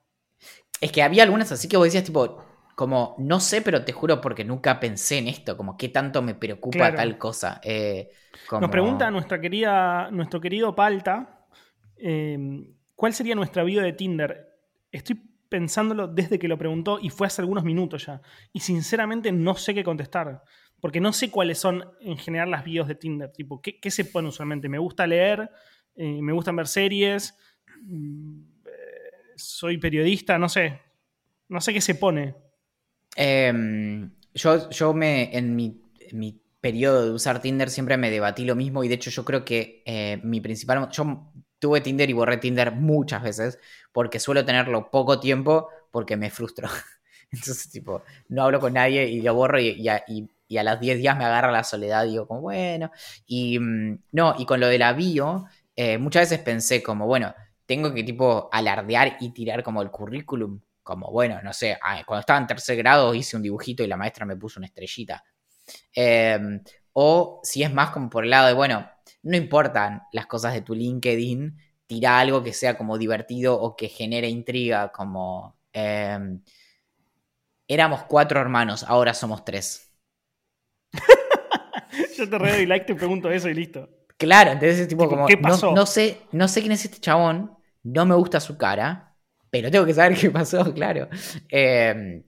[0.81, 2.43] Es que había algunas así que vos decías, tipo,
[2.75, 6.35] como, no sé, pero te juro porque nunca pensé en esto, como qué tanto me
[6.35, 7.61] preocupa tal cosa.
[7.63, 8.11] Eh,
[8.53, 11.47] Nos pregunta nuestra querida, nuestro querido Palta,
[11.97, 14.49] em, ¿cuál sería nuestra vida de Tinder?
[14.91, 18.23] Estoy pensándolo desde que lo preguntó y fue hace algunos minutos ya.
[18.53, 20.43] Y sinceramente no sé qué contestar.
[20.81, 23.31] Porque no sé cuáles son en general las bios de Tinder.
[23.33, 24.69] Tipo, ¿qué, se pone usualmente?
[24.69, 25.51] Me gusta leer,
[25.95, 27.37] eh, me gustan ver series,
[27.83, 28.71] mm, eh,
[29.37, 30.81] soy periodista, no sé.
[31.49, 32.35] No sé qué se pone.
[33.17, 35.81] Em, yo, yo me, en mi,
[36.61, 39.83] periodo de usar Tinder siempre me debatí lo mismo y de hecho yo creo que
[39.87, 40.91] eh, mi principal...
[40.93, 43.59] Yo tuve Tinder y borré Tinder muchas veces
[43.93, 46.69] porque suelo tenerlo poco tiempo porque me frustro.
[47.31, 49.89] Entonces, tipo, no hablo con nadie y lo borro y,
[50.59, 52.91] a, las 10 días me agarra la soledad y digo como, bueno.
[53.27, 55.47] Y mm, no, y con lo de la bio,
[55.77, 57.35] eh, muchas veces pensé como, bueno,
[57.67, 62.21] tengo que tipo alardear y tirar como el currículum como, bueno, no sé, ah, cuando
[62.21, 65.23] estaba en tercer grado hice un dibujito y la maestra me puso una estrellita.
[65.95, 68.91] Em, o si es más como por el lado de, bueno,
[69.23, 73.89] no importan las cosas de tu LinkedIn, tira algo que sea como divertido o que
[73.89, 75.57] genere intriga, como...
[75.73, 76.43] Em,
[77.69, 79.90] éramos cuatro hermanos, ahora somos tres.
[82.17, 83.89] Yo te re y like, te pregunto eso y listo.
[84.17, 85.73] Claro, entonces es tipo, como, ¿qué pasó?
[85.73, 89.17] no, sé, no sé quién es este chabón, no me gusta su cara,
[89.51, 91.09] pero tengo que saber qué pasó, claro.
[91.49, 92.23] Em,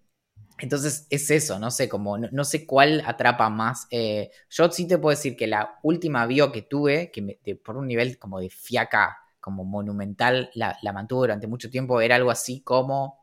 [0.59, 3.87] entonces es eso, no sé, como no, sé cuál atrapa más.
[3.91, 7.89] Eh, yo sí te puedo decir que la última bio que tuve, que por un
[7.89, 13.22] nivel como de fiaca, como monumental, la, mantuvo durante mucho tiempo, era algo así como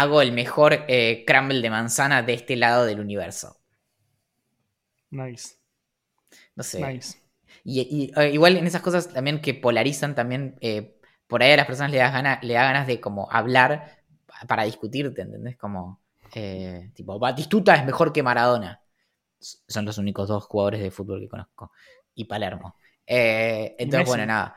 [0.00, 3.60] hago el mejor eh, crumble de manzana de este lado del universo.
[5.10, 5.56] Nice.
[6.54, 6.80] No sé.
[6.86, 7.18] Nice.
[7.64, 10.56] Y, eh, igual en esas cosas también que polarizan también
[11.26, 13.98] por ahí a las personas le da ganas, le da ganas de como hablar
[14.46, 15.56] para discutirte, ¿entendés?
[15.56, 16.00] Como,
[16.34, 18.80] eh, tipo, Batistuta es mejor que Maradona.
[19.38, 21.72] Son los únicos dos jugadores de fútbol que conozco.
[22.14, 22.76] Y Palermo.
[23.06, 24.56] Eh, entonces, bueno, nada.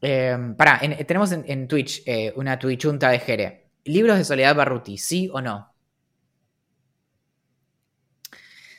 [0.00, 2.04] Eh, pará, tenemos en, Twitch
[2.36, 3.63] una Twitchunta de Jere.
[3.84, 5.74] ¿Libros de Soledad Barruti, sí o no?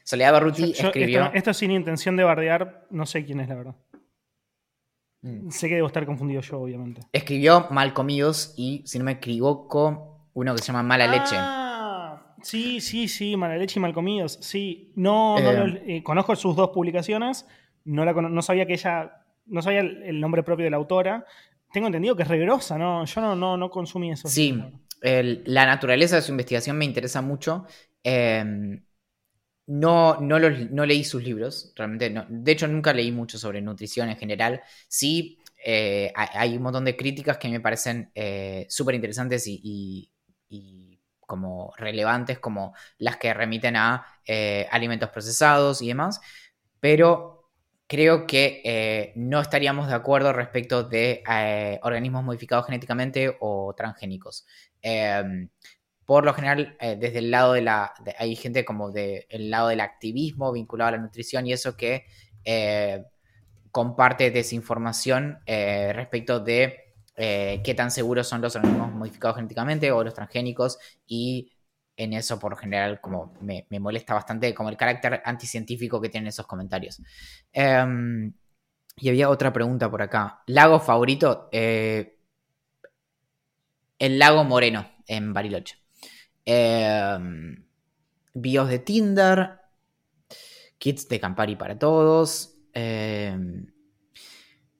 [0.03, 1.31] Soledad Barruti escribió.
[1.33, 3.75] esto, sin intención de bardear, no sé quién es la verdad.
[5.21, 5.49] Mm.
[5.49, 7.01] Sé que debo estar confundido yo, obviamente.
[7.11, 11.35] Escribió Mal Comidos y, si no me equivoco, uno que se llama Mala Leche.
[11.37, 14.37] Ah, sí, sí, sí, Mala Leche y Mal Comidos.
[14.41, 15.83] Sí, no, eh.
[15.87, 17.47] Eh, conozco sus dos publicaciones.
[17.85, 19.23] No, la, no sabía que ella.
[19.47, 21.25] No sabía el, nombre propio de la autora.
[21.73, 23.05] Tengo entendido que es regrosa, ¿no?
[23.05, 24.27] Yo no, no, no consumí eso.
[24.27, 24.61] Sí,
[25.05, 27.65] la naturaleza de su investigación me interesa mucho.
[28.03, 28.83] Em,
[29.67, 32.25] no, no, no, leí sus libros, realmente no.
[32.29, 34.61] De hecho, nunca leí mucho sobre nutrición en general.
[34.87, 40.11] Sí, eh, hay un montón de críticas que me parecen eh, súper interesantes y,
[41.19, 46.21] como relevantes, como las que remiten a eh, alimentos procesados y demás.
[46.79, 47.34] Pero
[47.87, 51.23] creo que no estaríamos de acuerdo respecto de
[51.83, 54.45] organismos modificados genéticamente o transgénicos.
[54.81, 55.49] Em,
[56.05, 57.93] por lo general, eh, desde el lado de la.
[58.19, 62.05] hay gente como del lado del activismo vinculado a la nutrición y eso que
[62.43, 63.03] eh,
[63.71, 66.81] comparte desinformación eh, respecto de
[67.17, 70.77] qué tan seguros son los organismos modificados genéticamente o los transgénicos
[71.07, 71.53] y
[71.97, 76.47] en eso por general como me, molesta bastante como el carácter anticientífico que tienen esos
[76.47, 77.01] comentarios.
[77.51, 78.33] Em,
[78.97, 80.43] y había otra pregunta por acá.
[80.47, 81.49] ¿Lago favorito?
[83.97, 85.77] el lago Moreno en Bariloche.
[86.45, 87.65] Em,
[88.33, 89.59] bios de Tinder.
[90.77, 92.57] Kits de Campari para todos.
[92.73, 93.67] Em,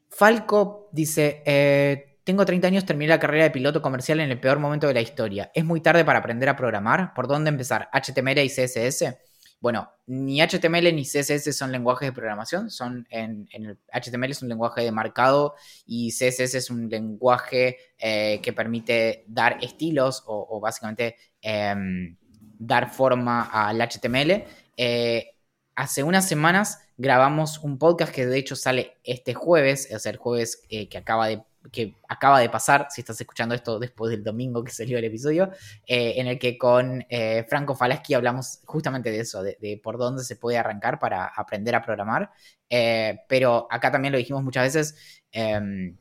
[0.10, 4.58] Falco dice: eh, Tengo 30 años, terminé la carrera de piloto comercial en el peor
[4.58, 5.52] momento de la historia.
[5.54, 7.14] ¿Es muy tarde para aprender a programar?
[7.14, 7.88] ¿Por dónde empezar?
[7.94, 9.16] ¿HTML y CSS?
[9.62, 13.48] Bueno, ni HTML ni CSS son lenguajes de programación, son en,
[13.94, 15.54] HTML es un lenguaje de marcado
[15.86, 22.18] y CSS es un lenguaje eh, que permite dar estilos o, básicamente em,
[22.58, 24.46] dar forma al HTML.
[24.78, 25.36] Eh,
[25.76, 30.18] hace unas semanas grabamos un podcast que de hecho sale este jueves, o sea, el
[30.18, 34.24] jueves eh, que acaba de que acaba de pasar, si estás escuchando esto después del
[34.24, 35.52] domingo que salió el episodio,
[35.86, 40.24] eh, en el que con eh, Franco Falaski hablamos justamente de eso, de, por dónde
[40.24, 42.32] se puede arrancar para aprender a programar.
[42.70, 45.98] Eh, pero acá también lo dijimos muchas veces, em,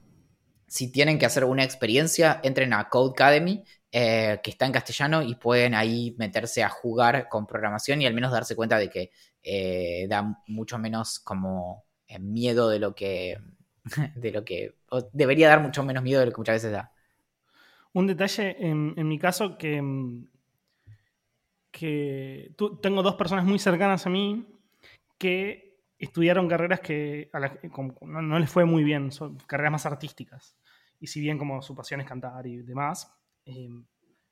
[0.66, 5.36] si tienen que hacer una experiencia, entren a Code Academy, que está en castellano y
[5.36, 9.10] pueden ahí meterse a jugar con programación y al menos darse cuenta de que
[10.08, 11.84] da mucho menos como
[12.18, 13.38] miedo de lo que
[14.14, 14.74] de lo que
[15.12, 16.92] debería dar mucho menos miedo de lo que muchas veces da.
[17.92, 20.26] Un detalle en, mi caso que mm,
[21.70, 24.46] que tengo dos personas muy cercanas a mí
[25.18, 27.30] que estudiaron carreras que
[28.02, 30.56] no, les fue muy bien, son carreras más artísticas.
[31.00, 33.12] Y si bien como su pasión es cantar y demás,
[33.44, 33.68] eh,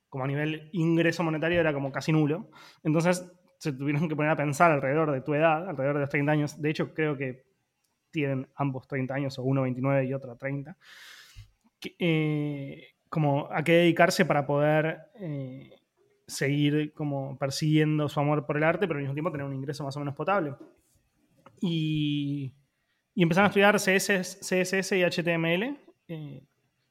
[0.09, 2.51] como a nivel ingreso monetario era como casi nulo.
[2.85, 6.33] Entonces se tuvieron que poner a pensar alrededor de tu edad, alrededor de los 30
[6.33, 6.61] años.
[6.61, 7.52] De hecho, creo que
[8.13, 10.77] tienen ambos 30 años, o uno 29 y otro 30.
[11.99, 15.71] Eh, como a qué dedicarse para poder eh,
[16.27, 19.85] seguir como persiguiendo su amor por el arte, pero al mismo tiempo tener un ingreso
[19.85, 20.55] más o menos potable.
[21.61, 22.55] Y,
[23.15, 25.79] y empezaron a estudiar CSS, CSS y HTML.
[26.09, 26.47] Eh,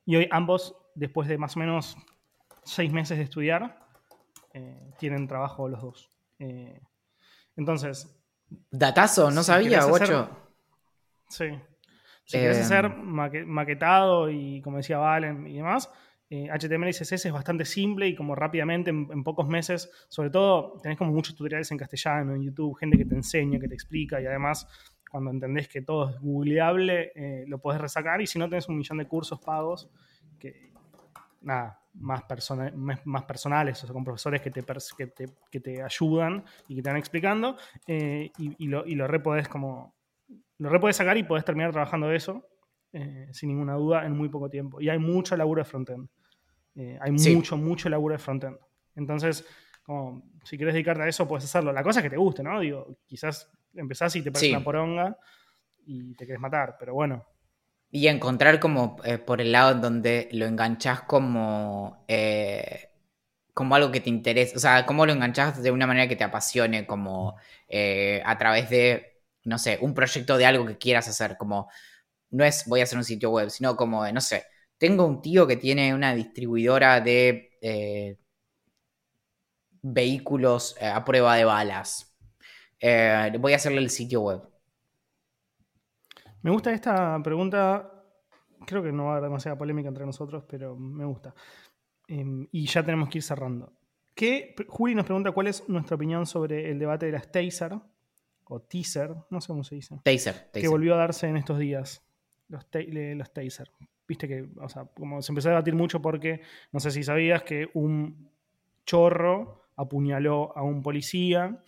[0.06, 1.98] y hoy ambos, después de más o menos
[2.64, 3.80] seis meses de estudiar,
[4.54, 6.10] eh, tienen trabajo los dos.
[6.40, 6.82] Eh,
[7.56, 8.18] entonces...
[8.70, 10.30] Datazo, no sabía, ocho.
[11.32, 11.46] Sí.
[12.26, 15.90] Si quieres hacer maquetado y como decía Valen y demás,
[16.30, 20.98] HTML y CSS es bastante simple y como rápidamente, en, pocos meses, sobre todo tenés
[20.98, 24.26] como muchos tutoriales en castellano, en YouTube, gente que te enseña, que te explica y
[24.26, 24.66] además
[25.10, 28.78] cuando entendés que todo es googleable, eh, lo podés resacar y si no tenés un
[28.78, 29.90] millón de cursos pagos
[30.40, 30.72] que,
[31.42, 32.24] nada, más,
[33.04, 34.64] más personales, o sea, con profesores que te,
[35.52, 39.50] que te, ayudan y que te van explicando eh, y, lo, y lo re podés
[39.50, 39.94] como,
[40.62, 42.48] lo re podés sacar y podés terminar trabajando de eso
[42.94, 44.80] eh, sin ninguna duda en muy poco tiempo.
[44.80, 46.08] Y hay mucho laburo de frontend.
[46.76, 48.58] Eh, hay mucho, mucho laburo de frontend.
[48.96, 49.44] Entonces,
[49.82, 51.74] como, si quieres dedicarte a eso, puedes hacerlo.
[51.74, 52.60] La cosa es que te guste, ¿no?
[52.60, 55.18] Digo, quizás empezás y te parece una poronga
[55.84, 57.26] y te quieres matar, pero bueno.
[57.90, 62.90] Y encontrar como eh, por el lado donde lo enganchás como, eh,
[63.56, 66.24] como algo que te interesa, o sea, cómo lo enganchás de una manera que te
[66.24, 67.36] apasione, como
[68.24, 69.11] a través de,
[69.46, 71.70] no sé, un proyecto de algo que quieras hacer, como
[72.32, 74.46] no es voy a hacer un sitio web, sino como, no sé,
[74.78, 78.18] tengo un tío que tiene una distribuidora de eh,
[79.82, 82.18] vehículos eh, a prueba de balas.
[82.80, 84.42] Eh, voy a hacerle el sitio web.
[86.42, 87.92] Me gusta esta pregunta.
[88.66, 91.34] Creo que no va a haber demasiada polémica entre nosotros, pero me gusta.
[92.08, 93.74] Em, y ya tenemos que ir cerrando.
[94.16, 97.80] Que Juli nos pregunta cuál es nuestra opinión sobre el debate de las Taser,
[98.52, 100.00] o Teaser, no sé cómo se dice.
[100.04, 102.04] Taser, Que volvió a darse en estos días.
[102.48, 103.72] Los, los Taser
[104.12, 106.42] viste que, o sea, como se empezó a debatir mucho porque,
[106.74, 108.30] no sé si sabías que un
[108.86, 111.64] chorro apuñaló a un policía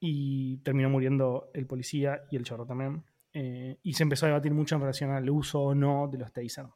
[0.00, 3.04] y terminó muriendo el policía y el chorro también.
[3.32, 6.32] Eh, y se empezó a debatir mucho en relación al uso o no de los
[6.32, 6.66] taser.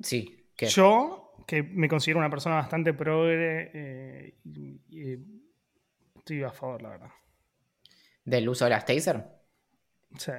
[0.00, 0.50] Sí.
[0.54, 4.34] Yo, que me considero una persona bastante progre, eh,
[6.28, 7.10] estoy a favor, la verdad.
[8.24, 9.24] ¿Del uso de las taser?
[10.18, 10.32] Sí.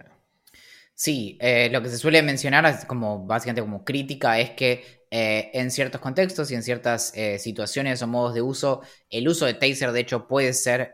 [0.94, 5.72] Sí, eh, lo que se suele mencionar como básicamente como crítica es que eh, en
[5.72, 9.92] ciertos contextos y en ciertas eh, situaciones o modos de uso, el uso de taser
[9.92, 10.94] de hecho puede ser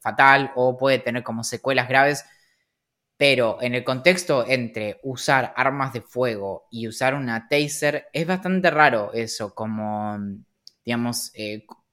[0.00, 2.24] fatal o puede tener como secuelas graves,
[3.18, 8.70] pero en el contexto entre usar armas de fuego y usar una taser es bastante
[8.70, 10.16] raro eso, como
[10.84, 11.32] digamos,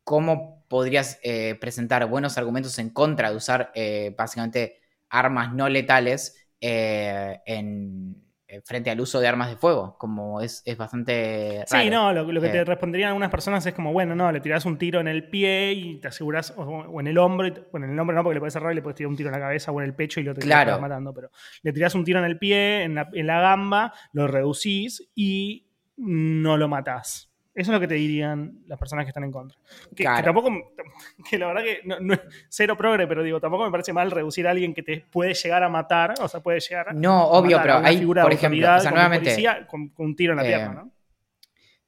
[0.04, 1.20] cómo podrías
[1.60, 3.72] presentar buenos argumentos en contra de usar
[4.18, 4.82] básicamente
[5.14, 8.16] armas no letales eh, en,
[8.48, 11.64] eh, frente al uso de armas de fuego, como es, bastante...
[11.68, 12.64] Sí, no, lo, que te eh.
[12.64, 16.00] responderían algunas personas es como, bueno, no, le tirás un tiro en el pie y
[16.00, 18.72] te aseguras, o, en el hombro, bueno, en el hombro no, porque le puedes cerrar
[18.72, 20.34] y le puedes tirar un tiro en la cabeza o en el pecho y lo
[20.34, 20.80] te claro.
[20.80, 24.28] matando, pero le tirás un tiro en el pie, en la, en la gamba, lo
[24.28, 25.68] reducís y
[25.98, 27.33] no lo matás.
[27.56, 29.58] Eso es lo que te dirían las personas que están en contra.
[29.96, 30.50] Que, tampoco,
[31.30, 34.48] que la verdad que no, es cero progre, pero digo, tampoco me parece mal reducir
[34.48, 37.78] a alguien que te puede llegar a matar, o sea, puede llegar No, obvio, pero
[37.78, 39.38] hay, por ejemplo, o sea, nuevamente,
[39.68, 40.92] con, un tiro en la pierna, ¿no?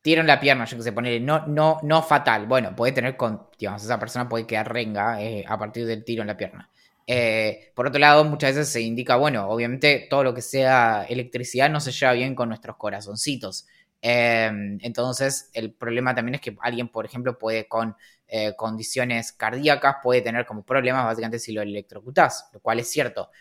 [0.04, 2.46] Tiro en la pierna, yo que sé, ponerle, no, no, no fatal.
[2.46, 6.22] Bueno, puede tener, con, digamos, esa persona puede quedar renga eh, a partir del tiro
[6.22, 6.70] en la pierna.
[7.08, 11.72] Eh, por otro lado, muchas veces se indica, bueno, obviamente todo lo que sea electricidad
[11.72, 13.68] no se lleva bien con nuestros corazoncitos.
[14.08, 17.96] Em, entonces, el problema también es que alguien, por ejemplo, puede con
[18.28, 23.32] eh, condiciones cardíacas, puede tener como problemas básicamente si lo electrocutas, lo cual es cierto.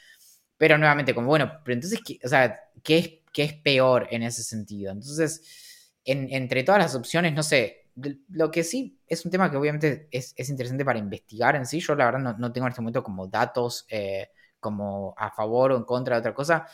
[0.56, 4.22] Pero nuevamente, como bueno, pero entonces, ¿qué, o sea, ¿qué es, qué es peor en
[4.22, 4.90] ese sentido?
[4.92, 7.90] Entonces, entre todas las opciones, no sé,
[8.30, 11.80] lo que sí es un tema que obviamente es, interesante para investigar en sí.
[11.80, 15.76] Yo la verdad no, tengo en este momento como datos eh, como a favor o
[15.76, 16.66] en contra de otra cosa.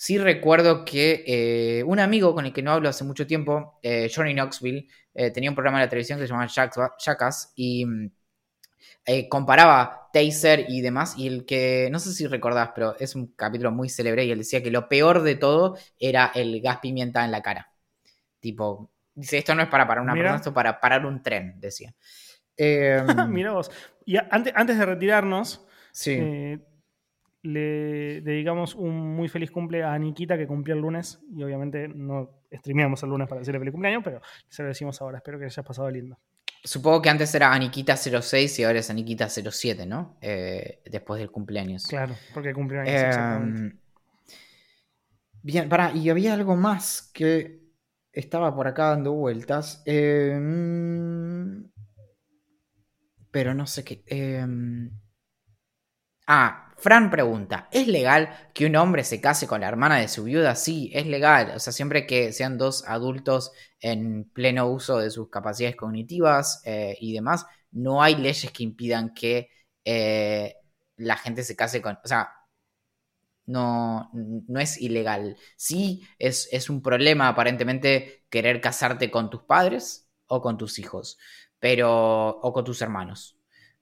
[0.00, 4.08] Sí recuerdo que eh, un amigo con el que no hablo hace mucho tiempo, eh,
[4.14, 8.10] Johnny Knoxville, eh, tenía un programa de la televisión que se llamaba Jackass y mm,
[9.28, 11.18] comparaba Taser y demás.
[11.18, 14.38] Y el que, no sé si recordás, pero es un capítulo muy célebre y él
[14.38, 17.72] decía que lo peor de todo era el gas pimienta en la cara.
[18.38, 20.26] Tipo, Dice, esto no es para parar una Mira.
[20.26, 21.92] persona, esto es para parar un tren, decía.
[22.60, 23.70] Eh, Mira vos.
[24.04, 26.20] Y antes, antes de retirarnos, sí.
[27.42, 31.20] Le dedicamos un muy feliz cumple a Nikita que cumplió el lunes.
[31.34, 35.18] Y obviamente no streameamos el lunes para decirle feliz cumpleaños, pero se lo decimos ahora.
[35.18, 36.18] Espero que hayas pasado lindo.
[36.64, 40.18] Supongo que antes era Aniquita 06 y ahora es Aniquita 07, ¿no?
[40.20, 41.86] Eh, después del cumpleaños.
[41.86, 42.92] Claro, porque cumplió años.
[42.92, 43.76] Eh, exactamente.
[45.42, 47.60] bien, pará, y había algo más que
[48.12, 49.82] estaba por acá dando vueltas.
[49.86, 51.70] eh, mm,
[53.30, 54.02] pero no sé qué.
[54.06, 54.44] eh,
[56.26, 60.24] ah, Fran pregunta: ¿Es legal que un hombre se case con la hermana de su
[60.24, 60.54] viuda?
[60.54, 61.52] Sí, es legal.
[61.56, 66.96] O sea, siempre que sean dos adultos en pleno uso de sus capacidades cognitivas eh,
[67.00, 69.50] y demás, no hay leyes que impidan que
[69.84, 70.54] eh,
[70.96, 71.98] la gente se case con.
[72.04, 72.30] O sea,
[73.46, 75.36] no, no es ilegal.
[75.56, 81.18] Sí es, es un problema aparentemente querer casarte con tus padres o con tus hijos,
[81.58, 83.38] pero o con tus hermanos.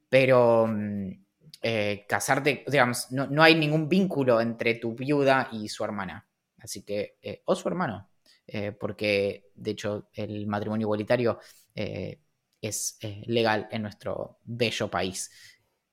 [0.08, 1.25] Pero mm,
[1.62, 6.26] eh, casarte, digamos, no, no hay ningún vínculo entre tu viuda y su hermana.
[6.58, 8.08] Así que, eh, o su hermano,
[8.46, 11.38] eh, porque de hecho el matrimonio igualitario
[11.74, 15.30] es legal en nuestro bello país,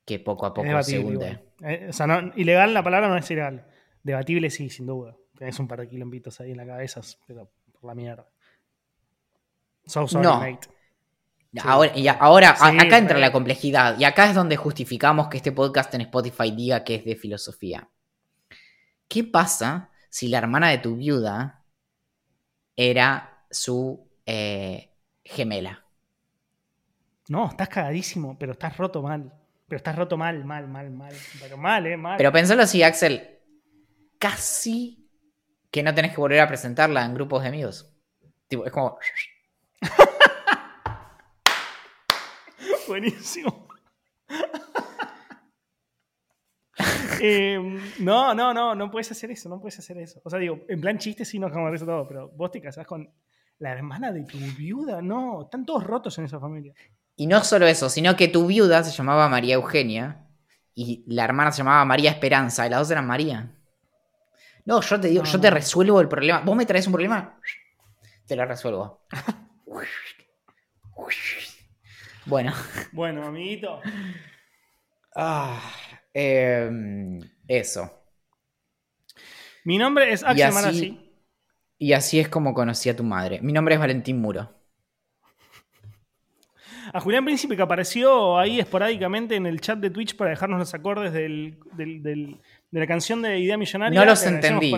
[0.06, 1.40] que poco a poco se hunde.
[1.90, 3.68] o sea, no- ilegal la palabra no es ilegal.
[4.02, 5.16] Debatible sí, sin duda.
[5.38, 8.28] Tenés un par de quilombitos ahí en la cabeza, pero por la mierda.
[9.86, 10.40] So sorry, No.
[10.40, 10.68] mate.
[11.62, 14.00] Ahora, y ahora Sí, acá entra la complejidad.
[14.00, 17.90] Y acá es donde justificamos que este podcast en Spotify diga que es de filosofía.
[19.08, 21.64] ¿Qué pasa si la hermana de tu viuda
[22.76, 24.92] era su eh,
[25.24, 25.86] gemela?
[27.30, 29.32] No, estás cagadísimo, pero estás roto mal.
[29.68, 31.14] Pero estás roto mal, mal, mal, mal.
[31.40, 32.18] Pero mal, eh, mal.
[32.18, 33.40] Pero pensalo así, Axel.
[34.18, 35.08] Casi
[35.70, 37.94] que no tenés que volver a presentarla en grupos de amigos.
[38.48, 38.98] Tipo, es como.
[42.88, 43.68] Buenísimo.
[47.26, 47.58] Eh,
[48.00, 50.20] no, no, no, no puedes hacer eso, no puedes hacer eso.
[50.26, 52.60] O sea, digo, en plan chiste sí nos vamos a eso todo, pero vos te
[52.60, 53.10] casás con
[53.60, 56.74] la hermana de tu viuda, no, están todos rotos en esa familia.
[57.16, 60.28] Y no solo eso, sino que tu viuda se llamaba María Eugenia
[60.76, 63.56] y la hermana se llamaba María Esperanza y las dos eran María.
[64.66, 66.42] No, yo te digo, yo te resuelvo el problema.
[66.42, 67.40] Vos me traes un problema,
[68.26, 69.06] te lo resuelvo.
[72.26, 72.54] Bueno,
[72.92, 73.82] Bueno, amiguito.
[75.16, 75.62] ah,
[76.14, 77.92] em, eso.
[79.66, 81.00] Mi nombre es Y Axel así- Marazzi.
[81.80, 83.40] Y así es como conocí a tu madre.
[83.42, 84.50] Mi nombre es Valentín Muro.
[86.94, 90.74] A Julián Príncipe que apareció ahí esporádicamente en el chat de Twitch para dejarnos los
[90.74, 92.40] acordes del- del- del-
[92.72, 94.00] de la canción de Idea Millonaria.
[94.00, 94.74] No los entendí.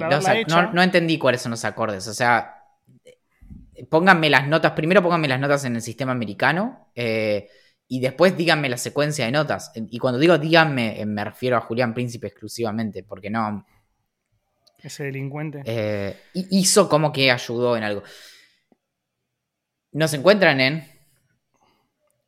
[0.73, 2.07] no entendí cuáles son los acordes.
[2.07, 2.64] O sea,
[3.89, 4.71] pónganme las notas.
[4.73, 6.89] Primero pónganme las notas en el sistema americano.
[6.95, 7.47] eh,
[7.87, 9.71] y después díganme la secuencia de notas.
[9.75, 13.03] Y cuando digo díganme, eh, me refiero a Julián Príncipe exclusivamente.
[13.03, 13.63] Porque no.
[14.81, 15.61] Ese delincuente.
[15.65, 18.01] eh, hi- hizo como que ayudó en algo.
[19.91, 20.83] Nos encuentran en.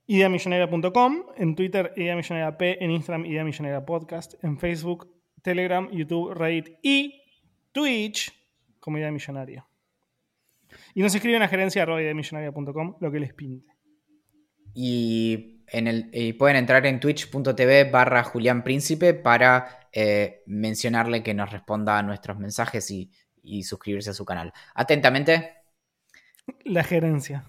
[0.05, 6.33] Ideamillonaria.com, en Twitter Idea Millonaria P, en Instagram Idea Millonaria Podcast, en Facebook, Telegram, YouTube,
[6.33, 7.21] Reddit y
[7.73, 8.31] Twitch
[8.79, 9.67] como Idea Millonaria.
[10.93, 13.71] Y nos escriben a gerencia arroba ideamillonaria.com lo que les pinte.
[14.73, 21.33] Y, en el, y pueden entrar en twitch.tv barra Julián Príncipe para eh, mencionarle que
[21.33, 23.11] nos responda a nuestros mensajes y,
[23.41, 24.53] y suscribirse a su canal.
[24.75, 25.53] Atentamente.
[26.63, 27.45] La gerencia.